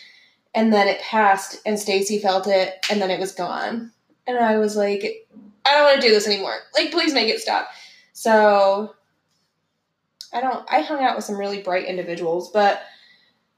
[0.54, 3.92] And then it passed and Stacy felt it and then it was gone.
[4.26, 5.28] And I was like,
[5.66, 6.56] I don't want to do this anymore.
[6.74, 7.68] Like please make it stop.
[8.14, 8.94] So
[10.32, 12.82] I don't I hung out with some really bright individuals, but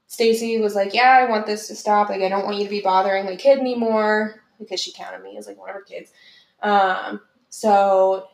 [0.06, 2.08] Stacy was like, "Yeah, I want this to stop.
[2.08, 5.36] Like I don't want you to be bothering my kid anymore." Because she counted me
[5.36, 6.12] as like one of her kids.
[6.62, 8.28] Um, so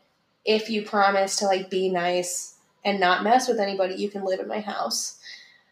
[0.45, 4.41] if you promise to like be nice and not mess with anybody, you can live
[4.41, 5.18] in my house.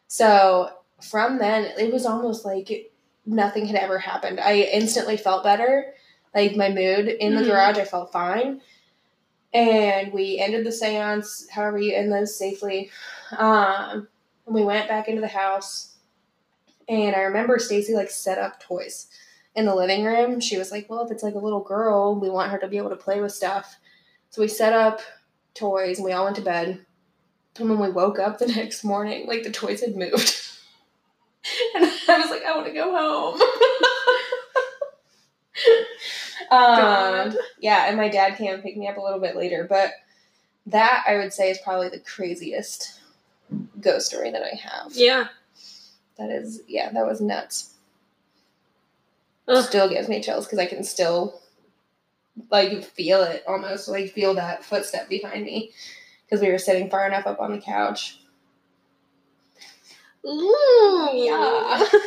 [0.09, 0.71] So
[1.03, 2.91] from then, it was almost like
[3.27, 4.41] nothing had ever happened.
[4.41, 5.93] I instantly felt better.
[6.35, 7.47] Like my mood in the Mhm.
[7.47, 8.61] garage, I felt fine.
[9.57, 12.91] And we ended the seance, however you end those safely.
[13.39, 14.07] Um,
[14.45, 15.95] and we went back into the house.
[16.91, 19.07] And I remember Stacy like set up toys
[19.55, 20.41] in the living room.
[20.41, 22.77] She was like, Well, if it's like a little girl, we want her to be
[22.77, 23.77] able to play with stuff.
[24.29, 25.01] So we set up
[25.55, 26.85] toys and we all went to bed.
[27.59, 30.51] And when we woke up the next morning, like the toys had moved.
[31.75, 33.41] and I was like, I want to go home.
[36.51, 39.67] um, yeah, and my dad came and picked me up a little bit later.
[39.69, 39.93] But
[40.67, 43.01] that I would say is probably the craziest
[43.81, 44.93] ghost story that I have.
[44.95, 45.29] Yeah.
[46.19, 47.75] That is, yeah, that was nuts.
[49.49, 49.65] Ugh.
[49.65, 51.41] Still gives me chills because I can still
[52.51, 55.73] like feel it almost, like feel that footstep behind me
[56.25, 58.21] because we were sitting far enough up on the couch.
[60.27, 61.11] Ooh.
[61.13, 61.85] Yeah.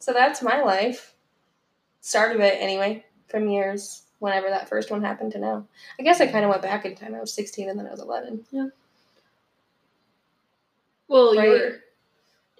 [0.00, 1.12] So that's my life.
[2.00, 5.64] Start of it, anyway, from years whenever that first one happened to now.
[5.98, 7.14] I guess I kind of went back in time.
[7.14, 8.44] I was 16 and then I was 11.
[8.50, 8.66] Yeah.
[11.08, 11.48] Well, you Right.
[11.48, 11.80] were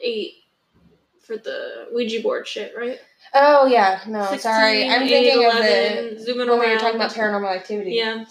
[0.01, 0.35] eight
[1.21, 2.99] for the Ouija board shit, right?
[3.35, 4.01] Oh, yeah.
[4.07, 4.89] No, 16, sorry.
[4.89, 7.93] I'm eight, thinking 11, of zooming the when we were talking about paranormal activity.
[7.93, 8.25] Yeah.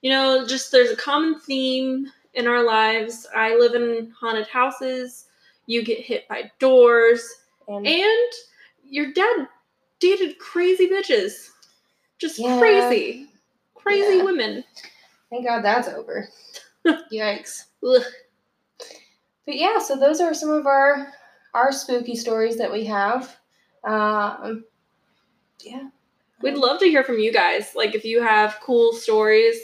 [0.00, 3.26] You know, just there's a common theme in our lives.
[3.36, 5.26] I live in haunted houses.
[5.66, 7.24] You get hit by doors.
[7.68, 8.32] And, And
[8.84, 9.46] your dad
[10.00, 11.50] dated crazy bitches.
[12.22, 12.58] Just Yeah.
[12.60, 13.26] crazy.
[13.74, 14.22] Crazy Yeah.
[14.22, 14.64] women.
[15.28, 16.28] thank God that's over.
[17.12, 17.64] Yikes.
[17.84, 18.02] Ugh.
[19.44, 21.12] But yeah, so those are some of our
[21.52, 23.36] our spooky stories that we have.
[23.82, 24.64] Um,
[25.64, 25.88] yeah.
[26.42, 27.72] We'd love to hear from you guys.
[27.74, 29.56] Like if you have cool stories,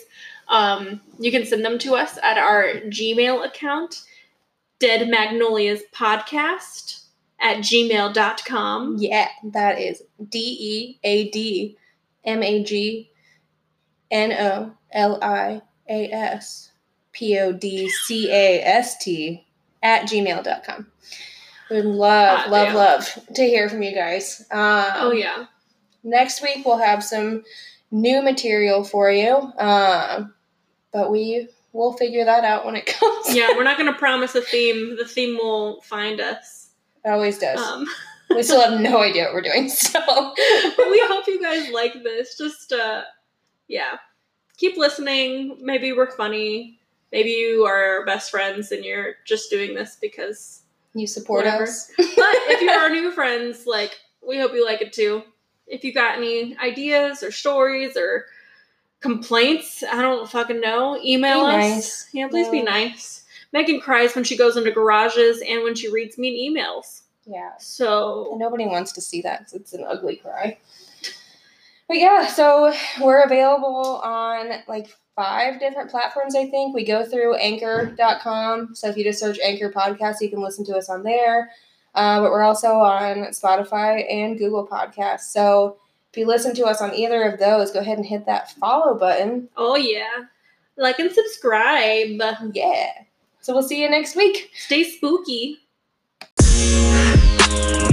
[0.48, 4.02] um, you can send them to us at our Gmail account,
[4.80, 7.04] Dead Magnolias Podcast
[7.40, 8.96] at gmail.com.
[8.98, 11.76] Yeah, that is D E A D
[12.28, 13.10] M A G
[14.10, 16.70] N O L I A S
[17.12, 19.46] P O D C A S T
[19.82, 20.86] at gmail.com.
[21.70, 22.74] We'd love, Hot love, damn.
[22.76, 24.40] love to hear from you guys.
[24.50, 25.46] Um, Oh yeah.
[26.04, 27.44] Next week we'll have some
[27.90, 30.32] new material for you, um,
[30.92, 33.34] but we will figure that out when it comes.
[33.34, 34.96] Yeah, we're not gonna promise a theme.
[34.96, 36.70] The theme will find us.
[37.04, 37.58] it always does.
[37.60, 37.86] Um,
[38.30, 40.00] we still have no idea what we're doing, so
[40.38, 42.36] we hope you guys like this.
[42.36, 43.02] Just uh
[43.68, 43.98] yeah.
[44.56, 45.56] Keep listening.
[45.60, 46.78] Maybe we're funny.
[47.12, 50.62] Maybe you are our best friends and you're just doing this because
[50.94, 51.64] you support Whatever.
[51.64, 51.90] us.
[51.96, 55.22] But if you're our new friends, like we hope you like it too.
[55.66, 58.26] If you got any ideas or stories or
[59.00, 60.98] complaints, I don't fucking know.
[61.04, 61.74] Email Be us.
[61.74, 62.08] nice.
[62.12, 63.24] Yeah, please be nice.
[63.52, 67.02] Megan cries when she goes into garages and when she reads mean emails.
[67.30, 70.58] Yeah, So nobody wants to see that it's an ugly cry.
[71.86, 76.74] But yeah, so we're available on like five different platforms, I think.
[76.74, 78.74] We go through anchor.com.
[78.74, 81.50] So if you just search Anchor Podcast, you can listen to us on there.
[81.94, 85.30] Uh, but we're also on Spotify and Google Podcasts.
[85.32, 85.76] So
[86.12, 88.96] if you listen to us on either of those, go ahead and hit that follow
[88.98, 89.48] button.
[89.56, 90.24] oh yeah.
[90.76, 92.20] Like and subscribe.
[92.54, 92.92] Yeah.
[93.40, 94.50] So we'll see you next week.
[94.54, 95.58] Stay spooky.
[97.58, 97.87] Thank you.